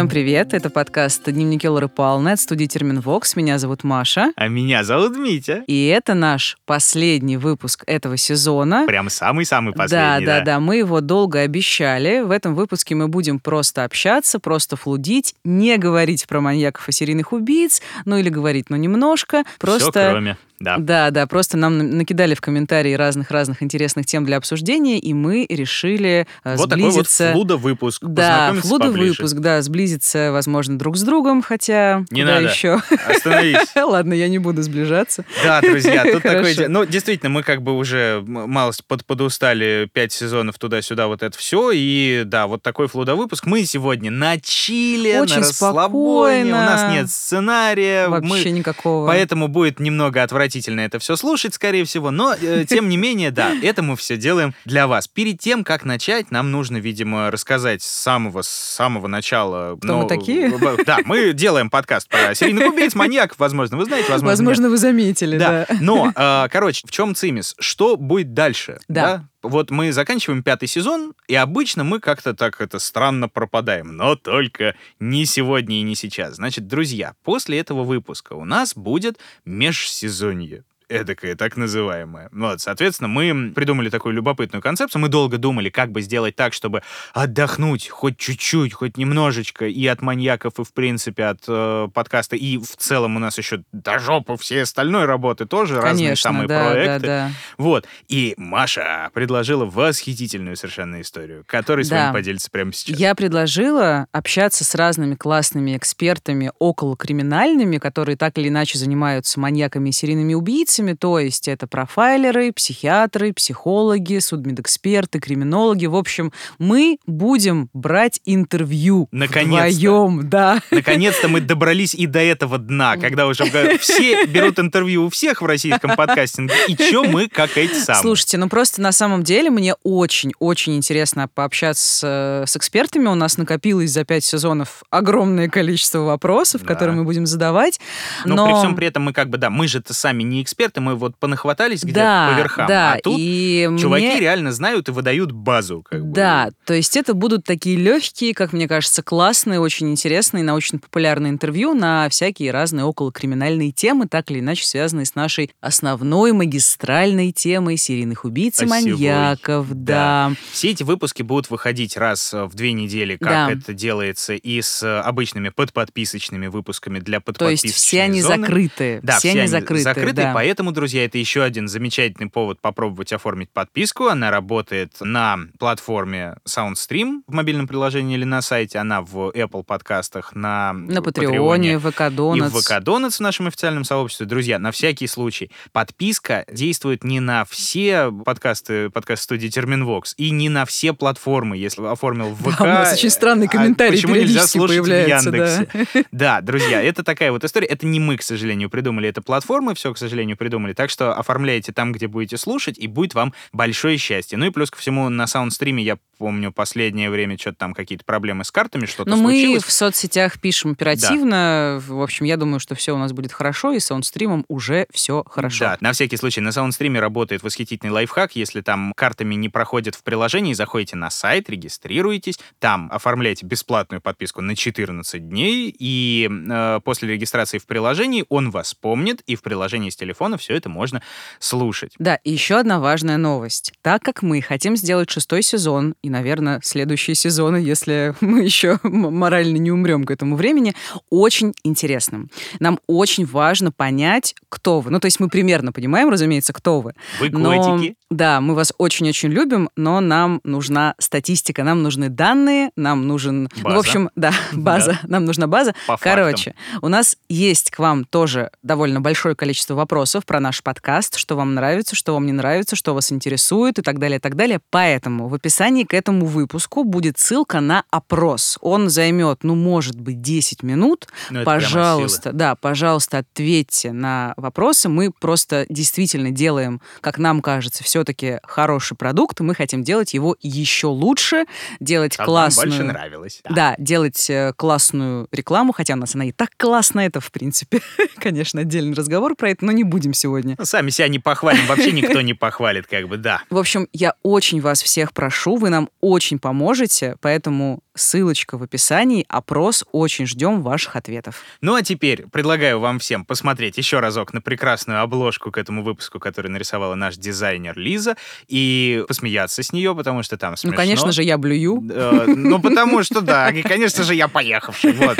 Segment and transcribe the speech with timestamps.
[0.00, 3.36] Всем привет, это подкаст «Дневники Лоры Павловны» от студии Терминвокс.
[3.36, 4.32] Меня зовут Маша.
[4.34, 5.62] А меня зовут Митя.
[5.66, 8.86] И это наш последний выпуск этого сезона.
[8.86, 10.24] Прям самый-самый последний?
[10.24, 10.58] Да, да, да.
[10.58, 12.20] Мы его долго обещали.
[12.22, 17.34] В этом выпуске мы будем просто общаться, просто флудить, не говорить про маньяков и серийных
[17.34, 19.44] убийц, ну или говорить, ну немножко.
[19.58, 19.90] Просто...
[19.90, 20.38] Все кроме.
[20.60, 20.76] Да.
[20.76, 26.26] Да, да, просто нам накидали в комментарии разных-разных интересных тем для обсуждения, и мы решили
[26.44, 27.24] э, вот сблизиться.
[27.24, 28.02] такой вот флуда-выпуск.
[28.04, 32.48] Да, флуда-выпуск, да, сблизиться, возможно, друг с другом, хотя не надо.
[32.48, 32.78] еще?
[33.08, 33.56] Остановись.
[33.74, 35.24] Ладно, я не буду сближаться.
[35.42, 36.68] Да, друзья, тут такое...
[36.68, 41.70] Ну, действительно, мы как бы уже малость под, подустали пять сезонов туда-сюда, вот это все,
[41.72, 43.46] и да, вот такой флуда-выпуск.
[43.46, 46.58] Мы сегодня на чили, Очень на расслабоне, спокойно.
[46.58, 48.08] у нас нет сценария.
[48.08, 48.50] Вообще мы...
[48.50, 49.06] никакого.
[49.06, 53.52] Поэтому будет немного отвратительно это все слушать, скорее всего, но э, тем не менее, да,
[53.62, 55.08] это мы все делаем для вас.
[55.08, 59.76] Перед тем, как начать, нам нужно, видимо, рассказать с самого, с самого начала.
[59.76, 60.52] Кто мы такие?
[60.84, 64.70] Да, мы делаем подкаст про серийных убийц, маньяков, возможно, вы знаете, возможно, Возможно, нет.
[64.70, 65.66] вы заметили, да.
[65.68, 67.54] Да, но, э, короче, в чем цимис?
[67.58, 68.78] Что будет дальше?
[68.88, 69.24] Да.
[69.42, 74.74] Вот мы заканчиваем пятый сезон, и обычно мы как-то так это странно пропадаем, но только
[74.98, 76.36] не сегодня и не сейчас.
[76.36, 82.28] Значит, друзья, после этого выпуска у нас будет межсезонье эдакое, так называемое.
[82.32, 85.00] Вот, соответственно, мы придумали такую любопытную концепцию.
[85.02, 86.82] Мы долго думали, как бы сделать так, чтобы
[87.14, 92.36] отдохнуть хоть чуть-чуть, хоть немножечко и от маньяков, и, в принципе, от э, подкаста.
[92.36, 96.48] И в целом у нас еще до жопы всей остальной работы тоже разные Конечно, самые
[96.48, 97.06] да, проекты.
[97.06, 97.30] да, да.
[97.56, 97.86] Вот.
[98.08, 102.04] И Маша предложила восхитительную совершенно историю, которой с Да.
[102.06, 102.98] вами поделится прямо сейчас.
[102.98, 109.92] Я предложила общаться с разными классными экспертами околокриминальными, которые так или иначе занимаются маньяками и
[109.92, 115.86] серийными убийцами, то есть это профайлеры, психиатры, психологи, судмедэксперты, криминологи.
[115.86, 119.68] В общем, мы будем брать интервью Наконец-то.
[119.76, 120.60] вдвоем, да.
[120.70, 123.44] Наконец-то мы добрались и до этого дна, когда уже
[123.78, 126.54] все берут интервью у всех в российском подкастинге.
[126.68, 128.02] И чё мы, как эти самые?
[128.02, 133.06] Слушайте, ну просто на самом деле мне очень-очень интересно пообщаться с, с экспертами.
[133.08, 136.68] У нас накопилось за пять сезонов огромное количество вопросов, Да.
[136.68, 137.80] которые мы будем задавать.
[138.24, 140.69] Но, Но при всем при этом мы как бы, да, мы же-то сами не эксперты,
[140.78, 142.66] мы вот понахватались где-то да, по верхам.
[142.68, 145.82] да, а тут и чуваки мне- реально знают и выдают базу.
[145.82, 146.12] Как бы.
[146.12, 151.74] Да, то есть это будут такие легкие, как мне кажется, классные, очень интересные, научно-популярные интервью
[151.74, 158.24] на всякие разные околокриминальные темы, так или иначе связанные с нашей основной магистральной темой серийных
[158.24, 159.66] убийц и маньяков.
[159.70, 160.32] Да.
[160.52, 163.50] Все эти выпуски будут выходить раз э, в две недели, как Да.
[163.52, 168.42] это делается, и с э, обычными подподписочными выпусками для То подподписочной есть все они зоны.
[168.42, 169.00] закрыты.
[169.02, 170.12] Да, все, они закрыты.
[170.12, 170.32] да.
[170.34, 174.08] поэтому, друзья, это еще один замечательный повод попробовать оформить подписку.
[174.08, 178.78] Она работает на платформе SoundStream в мобильном приложении или на сайте.
[178.78, 182.60] Она в Apple подкастах, на, На Патреоне, ВК и в.
[182.60, 184.26] ВК Донатс в нашем официальном сообществе.
[184.26, 190.48] Друзья, на всякий случай, подписка действует не на все подкасты, подкаст студии Терминвокс, и не
[190.50, 191.56] на все платформы.
[191.56, 192.60] Если оформил в Да, ВК...
[192.60, 195.36] у нас очень странный а комментарий почему нельзя слушать в появляется, да.
[195.38, 196.04] Яндексе?
[196.12, 197.66] Да, друзья, это такая вот история.
[197.66, 200.72] Это не мы, к сожалению, придумали это платформы, все, к сожалению, придумали.
[200.72, 204.38] Так что оформляйте там, где будете слушать, и будет вам большое счастье.
[204.38, 208.44] Ну и плюс ко всему на саундстриме, я помню, последнее время что-то там какие-то проблемы
[208.44, 209.64] с картами, что-то Но мы случилось.
[209.64, 211.82] в соцсетях пишем оперативно.
[211.86, 215.24] В общем, я думаю, что все у нас будет хорошо, и с саундстримом уже все
[215.24, 215.64] хорошо.
[215.64, 218.36] Да, на всякий случай, на саундстриме работает восхитительный лайфхак.
[218.36, 224.42] Если там картами не проходят в приложении, заходите на сайт, регистрируйтесь, там оформляйте бесплатную подписку
[224.42, 229.88] на 14 дней, и э, после регистрации в приложении он вас помнит, и в приложении
[229.88, 231.02] с телефона все это можно
[231.38, 231.92] слушать.
[231.98, 233.72] Да, и еще одна важная новость.
[233.82, 239.56] Так как мы хотим сделать шестой сезон, и, наверное, следующие сезоны, если мы еще морально
[239.58, 240.74] не умрем к этому времени,
[241.10, 242.30] очень интересным.
[242.58, 244.90] Нам очень важно понять, кто вы.
[244.90, 246.94] Ну, то есть мы примерно понимаем, разумеется, кто вы.
[247.18, 247.96] Вы Но, котики.
[248.10, 253.42] да, мы вас очень-очень любим, но нам нужна статистика, нам нужны данные, нам нужен...
[253.42, 253.78] Ну, в База.
[253.78, 255.74] общем, да, база, нам нужна база.
[255.86, 261.16] По Короче, у нас есть к вам тоже довольно большое количество вопросов про наш подкаст,
[261.16, 264.36] что вам нравится, что вам не нравится, что вас интересует и так далее, и так
[264.36, 264.60] далее.
[264.70, 268.58] Поэтому в описании к этому выпуску будет ссылка на опрос.
[268.60, 271.08] Он займет, ну, может быть, 10 минут.
[271.30, 274.88] Ну, прямо от пожалуйста, да, пожалуйста, ответьте на вопросы.
[274.88, 279.40] Мы просто действительно делаем, как нам кажется, все-таки хороший продукт.
[279.40, 281.46] Мы хотим делать его еще лучше,
[281.80, 282.68] делать А классную...
[282.68, 283.40] больше нравилось.
[283.48, 287.80] Да, делать э, классную рекламу, хотя у нас она и так классная, это, в принципе,
[288.16, 290.54] конечно, отдельный разговор про это, но не будем дадим сегодня.
[290.58, 293.42] Ну, сами себя не похвалим, вообще никто не похвалит, как бы, да.
[293.50, 299.24] В общем, я очень вас всех прошу, вы нам очень поможете, поэтому ссылочка в описании,
[299.28, 301.42] опрос, очень ждем ваших ответов.
[301.60, 306.18] Ну а теперь предлагаю вам всем посмотреть еще разок на прекрасную обложку к этому выпуску,
[306.18, 308.16] который нарисовала наш дизайнер Лиза,
[308.48, 310.70] и посмеяться с нее, потому что там смешно.
[310.70, 311.84] Ну, конечно же, я блюю.
[311.90, 315.18] Э, Ну, потому что да, и, конечно же, я поехавший, вот.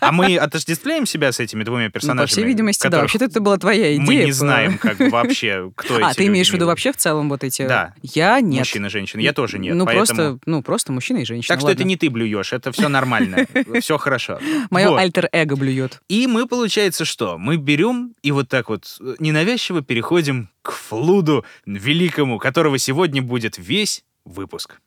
[0.00, 2.26] А мы отождествляем себя с этими двумя Ну, по персонажами?
[2.26, 3.00] всей видимости, да.
[3.00, 4.27] Вообще-то это была твоя идея.
[4.28, 6.96] Не по- знаем, как бы вообще, кто эти А, ты имеешь в виду вообще в
[6.96, 7.66] целом вот эти...
[7.66, 7.94] Да.
[8.02, 8.60] Я нет.
[8.60, 9.20] Мужчина женщина.
[9.20, 9.74] Я тоже нет.
[9.74, 11.54] Ну, просто, ну, просто мужчина и женщина.
[11.54, 13.46] Так что это не ты блюешь, это все нормально,
[13.80, 14.38] все хорошо.
[14.70, 16.00] Мое альтер-эго блюет.
[16.08, 17.38] И мы, получается, что?
[17.38, 23.58] Мы берем и вот так вот э, ненавязчиво переходим к флуду великому, которого сегодня будет
[23.58, 24.80] весь выпуск.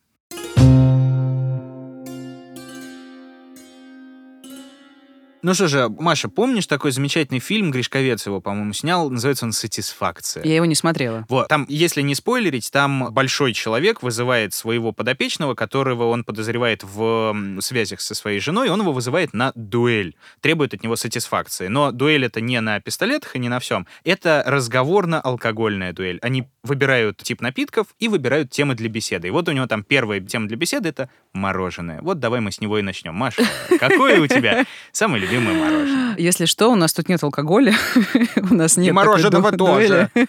[5.43, 10.43] Ну что же, Маша, помнишь такой замечательный фильм, Гришковец его, по-моему, снял, называется он «Сатисфакция».
[10.43, 11.25] Я его не смотрела.
[11.29, 17.35] Вот, там, если не спойлерить, там большой человек вызывает своего подопечного, которого он подозревает в
[17.59, 21.67] связях со своей женой, он его вызывает на дуэль, требует от него сатисфакции.
[21.67, 23.87] Но дуэль это не на пистолетах и не на всем.
[24.03, 26.19] Это разговорно-алкогольная дуэль.
[26.21, 29.29] Они выбирают тип напитков и выбирают темы для беседы.
[29.29, 31.99] И вот у него там первая тема для беседы— это мороженое.
[32.01, 33.15] Вот давай мы с него и начнем.
[33.15, 33.43] Маша,
[33.79, 36.15] какое у тебя самое любимое мороженое?
[36.17, 37.73] Если что, у нас тут нет алкоголя,
[38.49, 40.09] у нас нет такой мороженого тоже.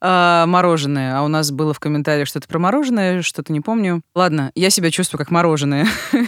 [0.00, 1.18] А, Мороженое.
[1.18, 4.02] А у нас было в комментариях что-то про мороженое, что-то не помню.
[4.16, 5.86] Ладно, я себя чувствую как мороженое.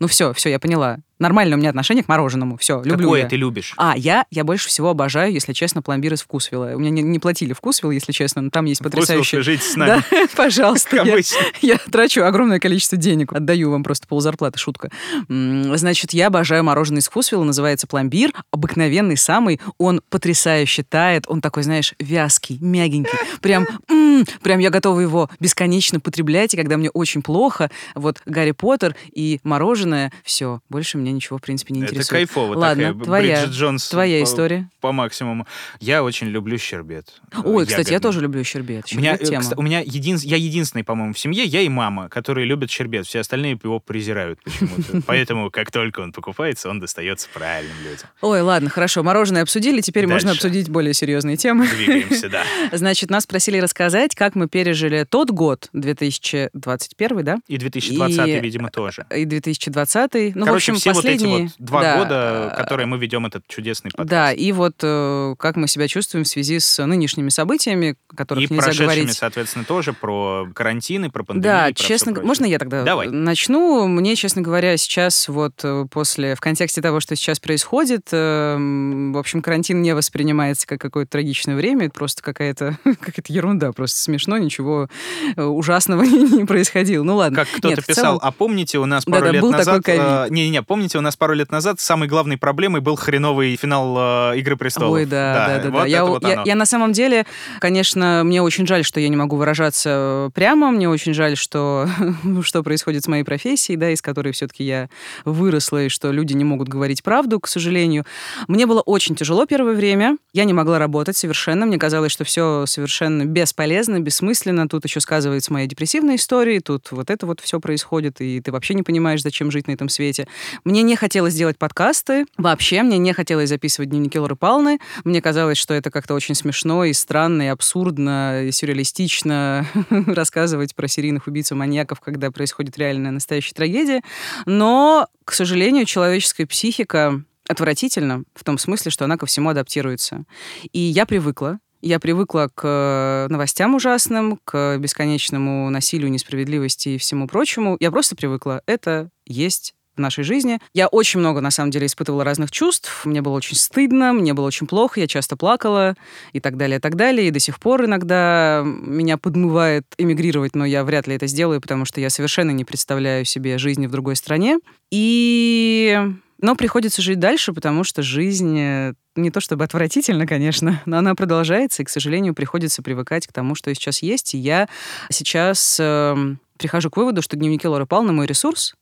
[0.00, 0.98] Ну все, все, я поняла.
[1.18, 2.56] Нормально у меня отношение к мороженому.
[2.58, 3.28] Все, люблю Какое я.
[3.28, 3.74] ты любишь?
[3.76, 6.72] А, я, я больше всего обожаю, если честно, пломбир из вкусвилла.
[6.74, 9.30] У меня не, не платили вкусвилл, если честно, но там есть Вкусвилл, потрясающий...
[9.36, 10.02] свяжитесь с нами.
[10.10, 11.02] Да, пожалуйста.
[11.04, 11.18] Я-
[11.60, 13.32] я трачу огромное количество денег.
[13.32, 14.90] Отдаю вам просто ползарплаты, шутка.
[15.28, 18.30] Значит, я обожаю мороженое из вкусвилла, называется пломбир.
[18.50, 19.60] Обыкновенный самый.
[19.78, 21.24] Он потрясающе тает.
[21.28, 23.18] Он такой, знаешь, вязкий, мягенький.
[23.40, 26.54] Прям, м, прям я готова его бесконечно потреблять.
[26.54, 31.42] И когда мне очень плохо, вот Гарри Поттер и мороженое, все, больше меня ничего, в
[31.42, 32.28] принципе, не Это интересует.
[32.28, 32.54] кайфово.
[32.56, 34.68] Ладно, такая твоя, Бриджит Джонс твоя по- история.
[34.80, 35.46] По максимуму.
[35.80, 37.20] Я очень люблю щербет.
[37.44, 38.00] Ой, кстати, я Ягодный.
[38.08, 38.84] тоже люблю щербет.
[38.92, 39.42] У меня, Щербет э, тема.
[39.42, 43.06] кста- у меня един, я единственный, по-моему, в семье, я и мама, которые любят щербет.
[43.06, 45.02] Все остальные его презирают почему-то.
[45.06, 48.08] Поэтому, как только он покупается, он достается правильным людям.
[48.20, 50.46] Ой, ладно, хорошо, мороженое обсудили, теперь можно Дальше.
[50.46, 51.66] обсудить более серьезные темы.
[51.68, 52.44] Двигаемся, да.
[52.72, 57.38] Значит, нас просили рассказать, как мы пережили тот год, 2021, да?
[57.48, 59.06] И 2020, И- видимо, тоже.
[59.14, 60.34] И 2020.
[60.34, 61.42] Ну, Короче, в общем, все вот эти последние...
[61.44, 64.08] вот два да, года, э, которые мы ведем этот чудесный подкаст.
[64.10, 68.46] Да, и вот э, как мы себя чувствуем в связи с нынешними событиями, И нельзя
[68.56, 69.12] прошедшими, говорить.
[69.16, 71.42] соответственно, тоже про карантины, про пандемию.
[71.58, 73.08] Да, и про честно, можно я тогда Давай.
[73.08, 73.86] начну?
[73.88, 79.12] Мне, честно говоря, сейчас вот э, после, в контексте того, что сейчас происходит, э, м,
[79.12, 83.98] в общем, карантин не воспринимается как какое-то трагичное время, это просто какая-то какая-то ерунда, просто
[83.98, 84.88] смешно, ничего
[85.36, 87.02] ужасного не, происходило.
[87.02, 87.36] Ну ладно.
[87.36, 89.84] Как кто-то Нет, писал, целом- а помните, у нас пару Да-да, лет был назад...
[89.84, 90.00] ковид.
[90.02, 94.38] э, Не-не, помните, у нас пару лет назад самой главной проблемой был хреновый финал э,
[94.38, 94.92] «Игры престолов».
[94.94, 95.64] Ой, да, да, да.
[95.64, 95.70] да.
[95.70, 97.26] вот Я, это у- вот я- я на самом деле,
[97.60, 100.70] конечно, мне очень жаль, что я не могу выражаться э, прямо.
[100.70, 101.86] Мне очень жаль, что,
[102.42, 104.88] что происходит с моей профессией, да, из которой все-таки я
[105.26, 108.04] выросла, и что люди не могут говорить правду, к сожалению.
[108.46, 110.16] Мне было очень тяжело первое время.
[110.32, 111.66] Я не могла работать совершенно.
[111.66, 114.68] Мне казалось, что все совершенно бесполезно, бессмысленно.
[114.68, 118.72] Тут еще сказывается моя депрессивная история, тут вот это вот все происходит, и ты вообще
[118.72, 120.26] не понимаешь, зачем жить на этом свете.
[120.64, 124.78] Мне не хотелось делать подкасты вообще, мне не хотелось записывать дневники Лоры Палны.
[125.04, 130.88] Мне казалось, что это как-то очень смешно и странно, и абсурдно, и сюрреалистично рассказывать про
[130.88, 134.02] серийных убийц и маньяков, когда происходит реальная настоящая трагедия.
[134.46, 140.24] Но, к сожалению, человеческая психика отвратительна в том смысле, что она ко всему адаптируется.
[140.72, 141.58] И я привыкла.
[141.80, 147.76] Я привыкла к э, новостям ужасным, к бесконечному насилию, несправедливости и всему прочему.
[147.78, 148.62] Я просто привыкла.
[148.66, 150.58] Это есть в нашей жизни.
[150.72, 153.04] Я очень много, на самом деле, испытывала разных чувств.
[153.04, 155.94] Мне было очень стыдно, мне было очень плохо, я часто плакала
[156.32, 157.28] и так далее, и так далее.
[157.28, 161.84] И до сих пор иногда меня подмывает эмигрировать, но я вряд ли это сделаю, потому
[161.84, 164.58] что я совершенно не представляю себе жизни в другой стране.
[164.90, 165.98] И...
[166.40, 171.16] Но приходится жить дальше, потому что жизнь э, не то чтобы отвратительно, конечно, но она
[171.16, 174.34] продолжается, и, к сожалению, приходится привыкать к тому, что сейчас есть.
[174.34, 174.68] И я
[175.10, 178.74] сейчас эм, прихожу к выводу, что дневники Лоры Палны мой ресурс,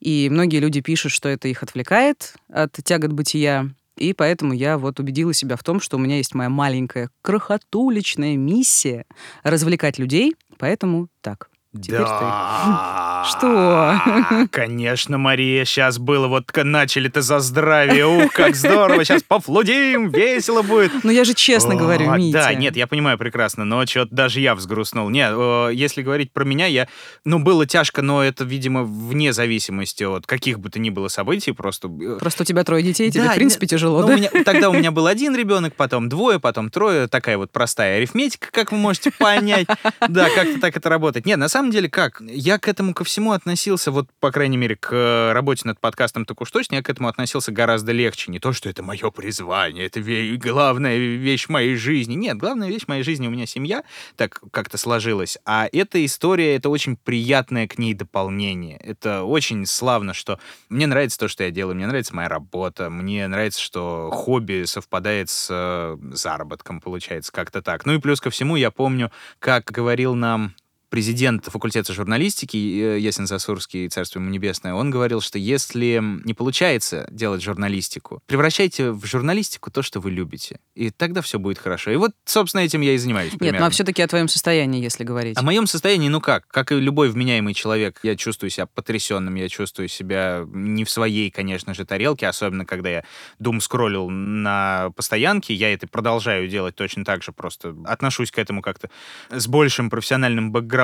[0.00, 3.70] и многие люди пишут, что это их отвлекает от тягот бытия.
[3.96, 8.36] И поэтому я вот убедила себя в том, что у меня есть моя маленькая крохотуличная
[8.36, 9.04] миссия
[9.42, 10.34] развлекать людей.
[10.58, 11.51] Поэтому так.
[11.74, 12.04] Теперь ты.
[12.04, 13.24] да.
[13.28, 14.46] Что?
[14.50, 18.06] Конечно, Мария, сейчас было вот начали-то за здравие.
[18.06, 20.92] Ух, как здорово, сейчас пофлудим, весело будет.
[21.02, 22.38] Ну я же честно О, говорю, Митя.
[22.44, 25.08] Да, нет, я понимаю прекрасно, но что-то даже я взгрустнул.
[25.08, 25.32] Нет,
[25.72, 26.88] если говорить про меня, я,
[27.24, 31.52] ну, было тяжко, но это, видимо, вне зависимости от каких бы то ни было событий,
[31.52, 31.88] просто...
[31.88, 34.14] э, Просто у тебя трое детей, тебе, Да, в принципе, нет, тяжело, ну, да?
[34.14, 37.06] у меня- тогда у меня был один ребенок, потом двое, потом трое.
[37.08, 39.66] Такая вот простая арифметика, как вы можете понять.
[40.08, 41.24] Да, как-то так это работает.
[41.24, 42.20] Нет, на самом деле как?
[42.20, 46.24] Я к этому ко всему относился, вот, по крайней мере, к э, работе над подкастом
[46.24, 48.30] так уж точно, я к этому относился гораздо легче.
[48.30, 52.14] Не то, что это мое призвание, это ве- главная вещь моей жизни.
[52.14, 53.84] Нет, главная вещь моей жизни у меня семья,
[54.16, 55.38] так как-то сложилось.
[55.44, 58.76] А эта история, это очень приятное к ней дополнение.
[58.78, 60.38] Это очень славно, что
[60.68, 65.30] мне нравится то, что я делаю, мне нравится моя работа, мне нравится, что хобби совпадает
[65.30, 67.86] с э, заработком, получается, как-то так.
[67.86, 70.54] Ну и плюс ко всему, я помню, как говорил нам
[70.92, 77.08] президент факультета журналистики э, Ясен Засурский, царство ему небесное, он говорил, что если не получается
[77.10, 80.60] делать журналистику, превращайте в журналистику то, что вы любите.
[80.74, 81.92] И тогда все будет хорошо.
[81.92, 83.32] И вот, собственно, этим я и занимаюсь.
[83.32, 83.66] Нет, ну примерно.
[83.68, 85.38] а все-таки о твоем состоянии, если говорить.
[85.38, 89.48] О моем состоянии, ну как, как и любой вменяемый человек, я чувствую себя потрясенным, я
[89.48, 93.04] чувствую себя не в своей, конечно же, тарелке, особенно когда я
[93.38, 98.60] дум скроллил на постоянке, я это продолжаю делать точно так же, просто отношусь к этому
[98.60, 98.90] как-то
[99.30, 100.81] с большим профессиональным бэкграундом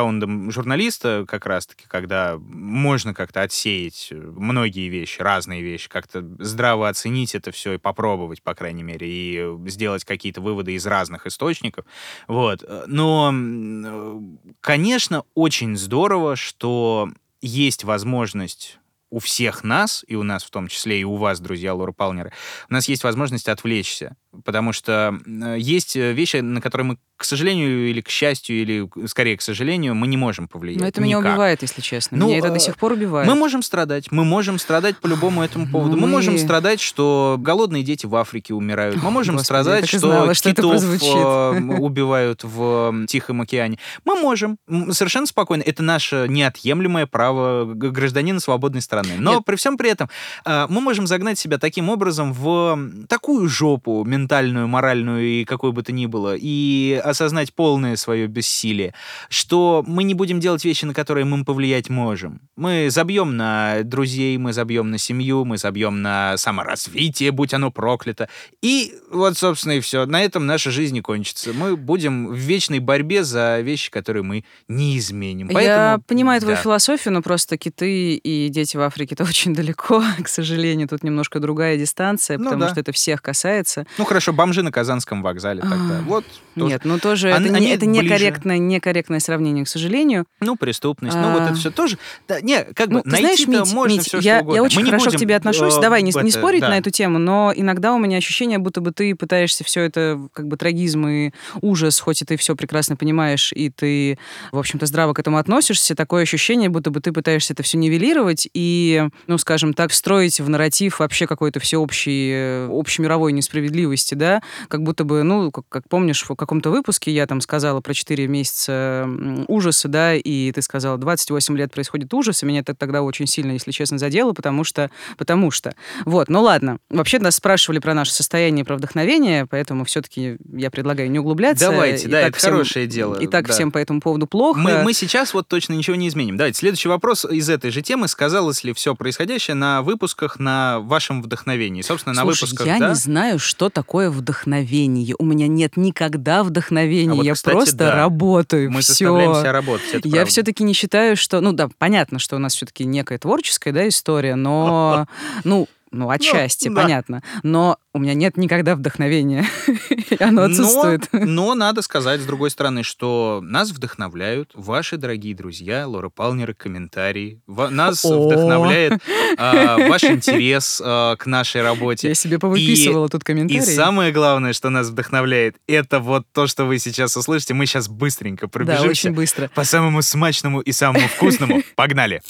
[0.50, 7.50] журналиста, как раз-таки, когда можно как-то отсеять многие вещи, разные вещи, как-то здраво оценить это
[7.50, 11.84] все и попробовать, по крайней мере, и сделать какие-то выводы из разных источников.
[12.26, 12.64] Вот.
[12.86, 18.78] Но, м, конечно, очень здорово, что есть возможность
[19.10, 22.32] у всех нас, и у нас в том числе, и у вас, друзья Лора Палнеры,
[22.68, 24.16] у нас есть возможность отвлечься.
[24.44, 28.88] Потому что э, есть э, вещи, на которые мы, к сожалению, или к счастью, или
[29.06, 30.80] скорее к сожалению, мы не можем повлиять.
[30.80, 31.32] Но это меня Никак.
[31.32, 32.16] убивает, если честно.
[32.16, 33.28] Ну, меня это до э, сих пор убивает.
[33.28, 34.12] Мы можем страдать.
[34.12, 35.96] Мы можем страдать по любому этому поводу.
[35.96, 39.02] Мы, мы- можем страдать, что голодные дети в Африке умирают.
[39.02, 41.08] Мы можем Господи, страдать, что знала, что китов прозвучит.
[41.08, 43.78] э, убивают в Тихом океане.
[44.04, 44.58] Мы можем.
[44.92, 45.62] Совершенно спокойно.
[45.62, 49.14] Это наше неотъемлемое право гражданина свободной страны.
[49.18, 49.44] Но Нет.
[49.44, 50.08] при всем при этом
[50.44, 55.82] э, мы можем загнать себя таким образом в такую жопу ментальную, моральную и какой бы
[55.82, 58.94] то ни было, и осознать полное свое бессилие,
[59.28, 62.40] что мы не будем делать вещи, на которые мы повлиять можем.
[62.56, 68.28] Мы забьем на друзей, мы забьем на семью, мы забьем на саморазвитие, будь оно проклято.
[68.62, 70.06] И вот, собственно, и все.
[70.06, 71.52] На этом наша жизнь и кончится.
[71.52, 75.48] Мы будем в вечной борьбе за вещи, которые мы не изменим.
[75.48, 76.62] Я Поэтому, понимаю твою да.
[76.62, 80.88] философию, но просто киты и дети в Африке это очень далеко, к сожалению.
[80.88, 82.68] Тут немножко другая дистанция, Ну потому да.
[82.70, 83.86] что это всех касается.
[83.98, 85.98] Ну хорошо, бомжи на Казанском вокзале тогда.
[85.98, 86.24] А, Вот.
[86.54, 86.66] тоже.
[86.72, 90.24] Нет, ну тоже Они- это, не, они это некорректное, некорректное сравнение, к сожалению.
[90.40, 91.44] Ну, преступность, ну вот А.
[91.46, 91.98] это все тоже.
[92.28, 94.76] Да, не, как Ну, бы ты знаешь, Мить, можно Мить, все я, что я очень
[94.80, 95.76] Мы не хорошо будем, к тебе отношусь.
[95.76, 96.68] э, Давай не, не это, спорить да.
[96.70, 100.48] на эту тему, но иногда у меня ощущение, будто бы ты пытаешься все это, как
[100.48, 104.18] бы трагизм и ужас, хоть и ты все прекрасно понимаешь, и ты,
[104.52, 108.48] в общем-то, здраво к этому относишься, такое ощущение, будто бы ты пытаешься это все нивелировать
[108.54, 114.82] и, ну, скажем так, встроить в нарратив вообще какой-то всеобщей, э, общемировой несправедливости, да, как
[114.82, 119.08] будто бы, ну, как, как помнишь, в каком-то выпуске я там сказала про 4 месяца
[119.46, 123.52] ужаса, да, и ты сказала, 28 лет происходит ужас, и меня это тогда очень сильно,
[123.52, 125.74] если честно, задело, потому что, потому что.
[126.04, 126.78] Вот, ну ладно.
[126.90, 131.70] Вообще нас спрашивали про наше состояние, про вдохновение, поэтому все-таки я предлагаю не углубляться.
[131.70, 133.16] Давайте, И да, это всем- хорошее дело.
[133.16, 133.52] И так да.
[133.52, 134.58] всем по этому поводу плохо.
[134.58, 136.36] Мы, мы сейчас вот точно ничего не изменим.
[136.36, 138.08] Давайте, следующий вопрос из этой же темы.
[138.08, 141.82] Сказалось ли все происходящее на выпусках, на вашем вдохновении?
[141.82, 142.88] Собственно, на Слушай, выпусках, я да?
[142.90, 145.14] не знаю, что такое вдохновение.
[145.18, 146.77] У меня нет никогда вдохновения.
[146.78, 147.94] А вот, я кстати, просто да.
[147.94, 148.70] работаю.
[148.70, 148.92] Мы Всё.
[148.92, 150.30] заставляем себя работать, это Я правда.
[150.30, 151.40] все-таки не считаю, что...
[151.40, 155.06] Ну да, понятно, что у нас все-таки некая творческая да, история, но...
[155.44, 156.82] Ну, ну, отчасти, да.
[156.82, 157.22] понятно.
[157.42, 159.44] Но у меня нет никогда вдохновения.
[160.10, 161.08] И Оно Но- отсутствует.
[161.12, 167.40] Но, надо сказать, с другой стороны, что нас вдохновляют ваши дорогие друзья, Лора Палнер, комментарии.
[167.46, 168.26] Нас О.
[168.26, 169.00] вдохновляет
[169.36, 172.08] а, ваш интерес а, к нашей работе.
[172.08, 173.60] Я себе повыписывала тут И комментарии.
[173.60, 177.54] самое главное, что нас вдохновляет, это вот то, что вы сейчас услышите.
[177.54, 179.50] Мы сейчас быстренько Да, пробежимся очень быстро.
[179.54, 181.62] по самому смачному и самому вкусному.
[181.76, 182.20] Погнали!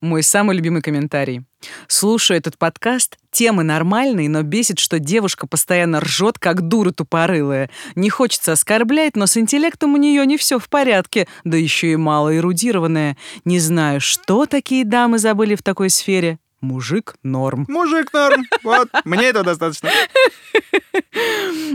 [0.00, 1.42] Мой самый любимый комментарий.
[1.86, 7.70] Слушаю этот подкаст, темы нормальные, но бесит, что девушка постоянно ржет, как дура тупорылая.
[7.94, 11.96] Не хочется оскорблять, но с интеллектом у нее не все в порядке, да еще и
[11.96, 13.16] мало эрудированная.
[13.44, 16.38] Не знаю, что такие дамы забыли в такой сфере.
[16.62, 17.66] Мужик норм.
[17.68, 18.44] Мужик норм.
[18.62, 19.90] Вот, мне этого достаточно.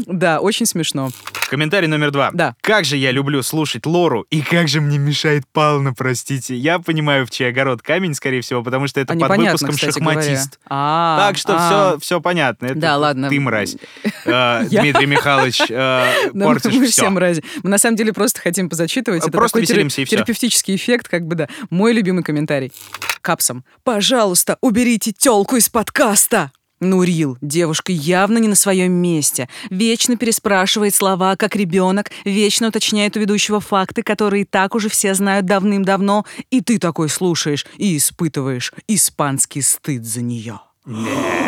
[0.06, 1.10] Да, очень смешно.
[1.50, 2.32] Комментарий номер два.
[2.34, 2.56] Да.
[2.62, 6.56] Как же я люблю слушать Лору, и как же мне мешает Павловна, простите.
[6.56, 9.94] Я понимаю, в чей огород камень, скорее всего, потому что это А под выпуском кстати
[9.94, 10.60] шахматист.
[10.70, 11.68] А, Так что а.
[11.68, 12.68] все, все понятно.
[12.68, 13.30] Это Да, ладно.
[13.30, 13.76] Ты мразь.
[14.26, 14.66] Э?
[14.70, 17.04] Дмитрий Михайлович, э, портишь мы все.
[17.04, 17.44] все мрази.
[17.64, 19.24] Мы на самом деле просто хотим позачитывать.
[19.32, 20.18] Просто веселимся, и всё.
[20.18, 21.48] терапевтический эффект, как бы, да.
[21.70, 22.74] Мой любимый комментарий.
[23.22, 23.64] Капсом.
[23.84, 26.52] Пожалуйста, уберите телку из подкаста.
[26.80, 29.50] Нурил, девушка явно не на своем месте.
[29.72, 35.16] Вечно переспрашивает слова, как ребенок, вечно уточняет у ведущего факты, которые и так уже все
[35.16, 40.60] знают давным-давно, и ты такой слушаешь и испытываешь испанский стыд за нее.
[40.86, 40.94] Да,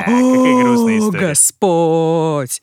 [0.06, 1.28] какая грустная история.
[1.28, 2.62] Господь!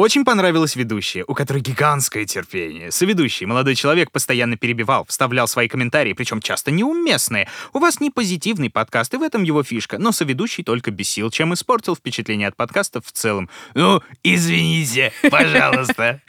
[0.00, 2.90] Очень понравилась ведущая, у которой гигантское терпение.
[2.90, 7.48] Соведущий, молодой человек, постоянно перебивал, вставлял свои комментарии, причем часто неуместные.
[7.74, 11.52] У вас не позитивный подкаст, и в этом его фишка, но соведущий только бесил, чем
[11.52, 13.50] испортил впечатление от подкастов в целом.
[13.74, 16.22] Ну, извините, пожалуйста.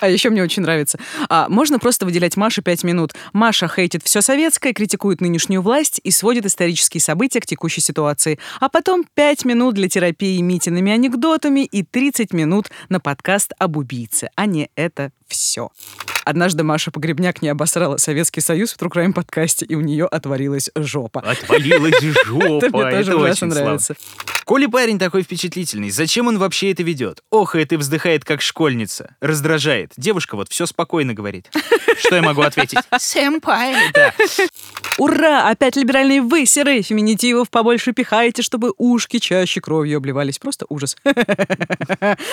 [0.00, 0.98] А еще мне очень нравится.
[1.28, 3.12] А, можно просто выделять Маше пять минут.
[3.32, 8.38] Маша хейтит все советское, критикует нынешнюю власть и сводит исторические события к текущей ситуации.
[8.60, 12.51] А потом пять минут для терапии Митиными анекдотами и 30 минут
[12.88, 14.30] на подкаст об убийце.
[14.36, 15.70] А не это все.
[16.24, 20.70] Однажды Маша Погребняк не обосрала Советский Союз в True Crime подкасте, и у нее отворилась
[20.76, 21.20] жопа.
[21.20, 22.66] Отвалилась жопа.
[22.66, 23.96] Это мне тоже ужасно нравится.
[24.44, 27.22] Коли парень такой впечатлительный, зачем он вообще это ведет?
[27.30, 29.14] Охает и вздыхает, как школьница.
[29.20, 29.92] Раздражает.
[29.96, 31.50] Девушка вот все спокойно говорит.
[31.98, 32.78] Что я могу ответить?
[32.98, 33.92] Сэмпай.
[33.92, 34.12] Да.
[34.98, 35.48] Ура!
[35.48, 36.82] Опять либеральные высеры!
[36.82, 40.38] Феминитивов побольше пихайте, чтобы ушки чаще кровью обливались.
[40.38, 40.96] Просто ужас.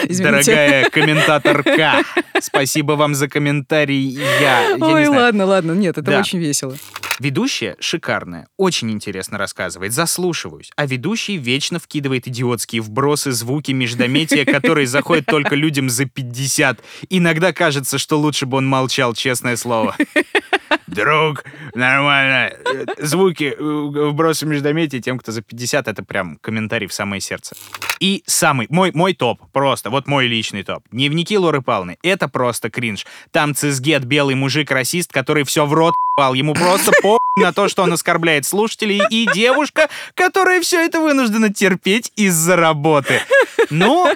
[0.10, 2.04] Дорогая комментаторка,
[2.42, 4.02] спасибо вам за комментарий.
[4.42, 6.20] Я, я Ой, ладно, ладно, нет, это Да.
[6.20, 6.76] очень весело.
[7.20, 10.72] Ведущая шикарная, очень интересно рассказывает, заслушиваюсь.
[10.78, 16.80] А ведущий вечно вкидывает идиотские вбросы, звуки, междометия, которые заходят только людям за 50.
[17.10, 19.96] Иногда кажется, что лучше бы он молчал, честное слово.
[20.88, 21.44] Друг,
[21.76, 22.52] нормально.
[22.98, 27.56] Звуки, э, вбросы междометия тем, кто за 50, это прям комментарий в самое сердце.
[28.00, 30.84] И самый, мой, мой топ, просто, вот мой личный топ.
[30.92, 33.06] Дневники Лоры Павловны, это просто кринж.
[33.32, 36.34] Там цизгет, белый мужик-расист, который все в рот ебал.
[36.34, 41.54] Ему просто по на то, что он оскорбляет слушателей, и девушка, которая все это вынуждена
[41.54, 43.22] терпеть из-за работы.
[43.70, 44.12] Но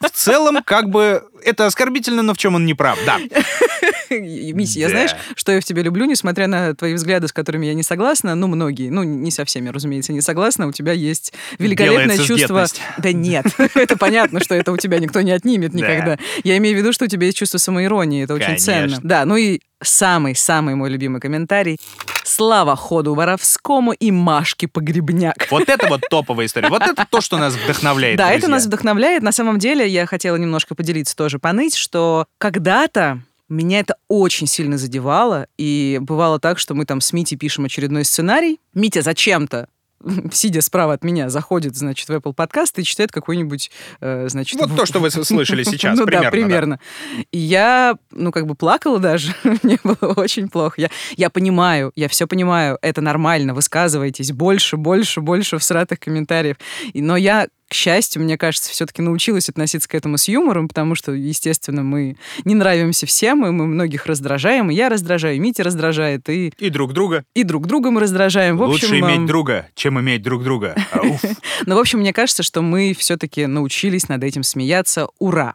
[0.00, 2.98] в целом, как бы, это оскорбительно, но в чем он не прав.
[3.04, 3.18] Да.
[4.10, 4.90] Мисси, я Да.
[4.92, 8.34] знаешь, что я в тебе люблю, несмотря на твои взгляды, с которыми я не согласна,
[8.34, 12.66] ну, многие, ну, не со всеми, разумеется, не согласна, у тебя есть великолепное Белая чувство...
[12.98, 15.78] Да нет, это понятно, что это у тебя никто не отнимет Да.
[15.78, 16.18] никогда.
[16.44, 18.98] Я имею в виду, что у тебя есть чувство самоиронии, это очень ценно.
[19.02, 21.78] Да, ну и самый-самый мой любимый комментарий.
[22.24, 25.48] Слава ходу воровскому и Машке Погребняк.
[25.50, 26.68] Вот это вот топовая история.
[26.68, 28.16] Вот это то, что нас вдохновляет.
[28.16, 29.22] Да, это нас вдохновляет.
[29.22, 34.78] На самом деле, я хотела немножко поделиться тоже, поныть, что когда-то меня это очень сильно
[34.78, 38.58] задевало, и бывало так, что мы там с Митей пишем очередной сценарий.
[38.74, 39.68] Митя зачем-то
[40.32, 44.60] сидя справа от меня, заходит, значит, в Apple подкаст и читает какой-нибудь, э, значит...
[44.60, 46.24] Вот то, что вы слышали сейчас, ну примерно.
[46.24, 46.80] да, примерно.
[47.30, 49.34] И я, ну, как бы плакала даже.
[49.62, 50.80] Мне было очень плохо.
[50.80, 52.78] Я, я понимаю, я все понимаю.
[52.82, 53.54] Это нормально.
[53.54, 56.56] Высказывайтесь больше, больше, больше всратых комментариев.
[56.92, 60.94] И, но я, к счастью, мне кажется, все-таки научилась относиться к этому с юмором, потому
[60.94, 64.70] что, естественно, мы не нравимся всем, и мы многих раздражаем.
[64.70, 67.24] И я раздражаю, и Митя раздражает, и, И друг друга.
[67.32, 68.58] и друг друга мы раздражаем.
[68.58, 70.76] В Лучше общем, иметь эм, друга, чем иметь друг друга.
[70.92, 71.24] Ауф.
[71.64, 75.08] Но, в общем, мне кажется, что мы все-таки научились над этим смеяться.
[75.18, 75.54] Ура!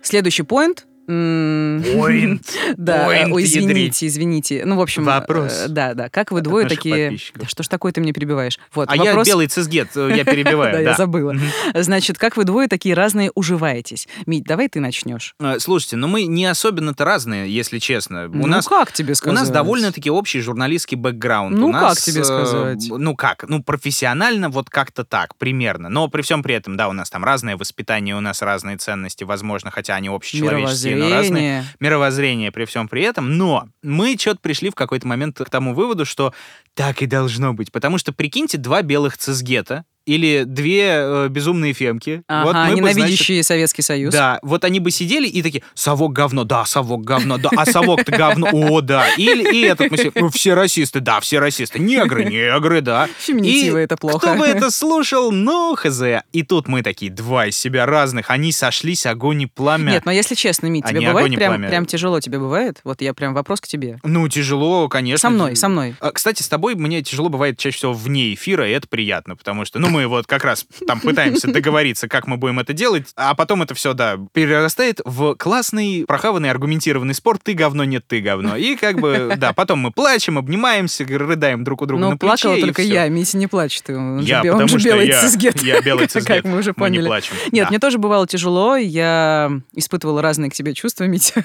[0.00, 0.86] Следующий поинт.
[1.10, 2.40] Point.
[2.76, 4.62] Да, ой, извините, извините.
[4.64, 6.08] Ну, в общем, Вопрос э, да, да.
[6.08, 7.18] Как вы двое такие...
[7.34, 8.58] Да что ж такое ты мне перебиваешь?
[8.74, 10.70] Вот, А я белый цизгет, э, я перебиваю.
[10.70, 11.34] Да, я забыла.
[11.74, 14.06] Значит, как вы двое такие разные уживаетесь?
[14.26, 15.34] Мить, давай ты начнешь.
[15.40, 18.26] Э, Слушайте, ну мы не особенно-то разные, если честно.
[18.26, 19.40] У ну, нас как тебе У сказать?
[19.40, 21.56] нас довольно-таки общий журналистский бэкграунд.
[21.56, 22.86] Ну, У нас, как тебе сказать?
[22.88, 23.48] ну, как?
[23.48, 25.88] Ну, профессионально вот как-то так, примерно.
[25.88, 29.24] Но при всем при этом, да, у нас там разное воспитание, у нас разные ценности,
[29.24, 31.64] возможно, хотя они общечеловеческие, но разные.
[31.80, 33.36] Мировоззрение при всем при этом.
[33.36, 36.32] Но мы что-то пришли в какой-то момент к тому выводу, что
[36.74, 37.72] так и должно быть.
[37.72, 42.22] Потому что, прикиньте, два белых цизгета, или две э, безумные фемки.
[42.26, 44.12] Ага, вот мы бы, значит, ненавидящие Советский Союз.
[44.12, 48.12] Да, вот они бы сидели и такие, совок говно, да, совок говно, да, а совок-то
[48.12, 49.06] говно, о, да.
[49.16, 53.08] Или и этот, мы все, «Ну, все расисты, да, все расисты, негры, негры, да.
[53.18, 54.18] Феминитивы это плохо.
[54.18, 56.02] Кто бы это слушал, ну, хз.
[56.32, 59.92] И тут мы такие, два из себя разных, они сошлись, огонь и пламя.
[59.92, 62.80] Нет, но если честно, Мить, тебе бывает прям, прям тяжело тебе бывает?
[62.84, 63.98] Вот я прям вопрос к тебе.
[64.02, 65.28] Ну, тяжело, конечно.
[65.28, 65.94] Со мной, со мной.
[66.00, 69.64] А, Кстати, с тобой мне тяжело бывает чаще всего вне эфира, и это приятно, потому
[69.64, 73.34] что, ну, мы вот как раз там пытаемся договориться, как мы будем это делать, а
[73.34, 78.56] потом это все, да, перерастает в классный, прохаванный, аргументированный спор «ты говно, нет, ты говно».
[78.56, 82.42] И как бы, да, потом мы плачем, обнимаемся, рыдаем друг у друга Но на плече,
[82.44, 83.90] плакала только я, Митя не плачет.
[83.90, 85.62] Он Я, же, бе- он потому же что белый я, цисгет.
[85.62, 86.44] я белый Как цисгет.
[86.44, 87.06] мы уже Мы не поняли.
[87.06, 87.34] плачем.
[87.52, 87.70] Нет, Да.
[87.70, 91.44] мне тоже бывало тяжело, я испытывала разные к себе чувства, Митя.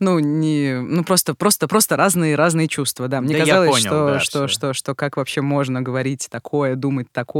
[0.00, 3.20] ну, не, ну просто, просто, просто разные, разные чувства, да.
[3.20, 4.48] Мне Да казалось, понял, что, да, что, всё.
[4.48, 7.31] что, что, как вообще можно говорить такое, думать такое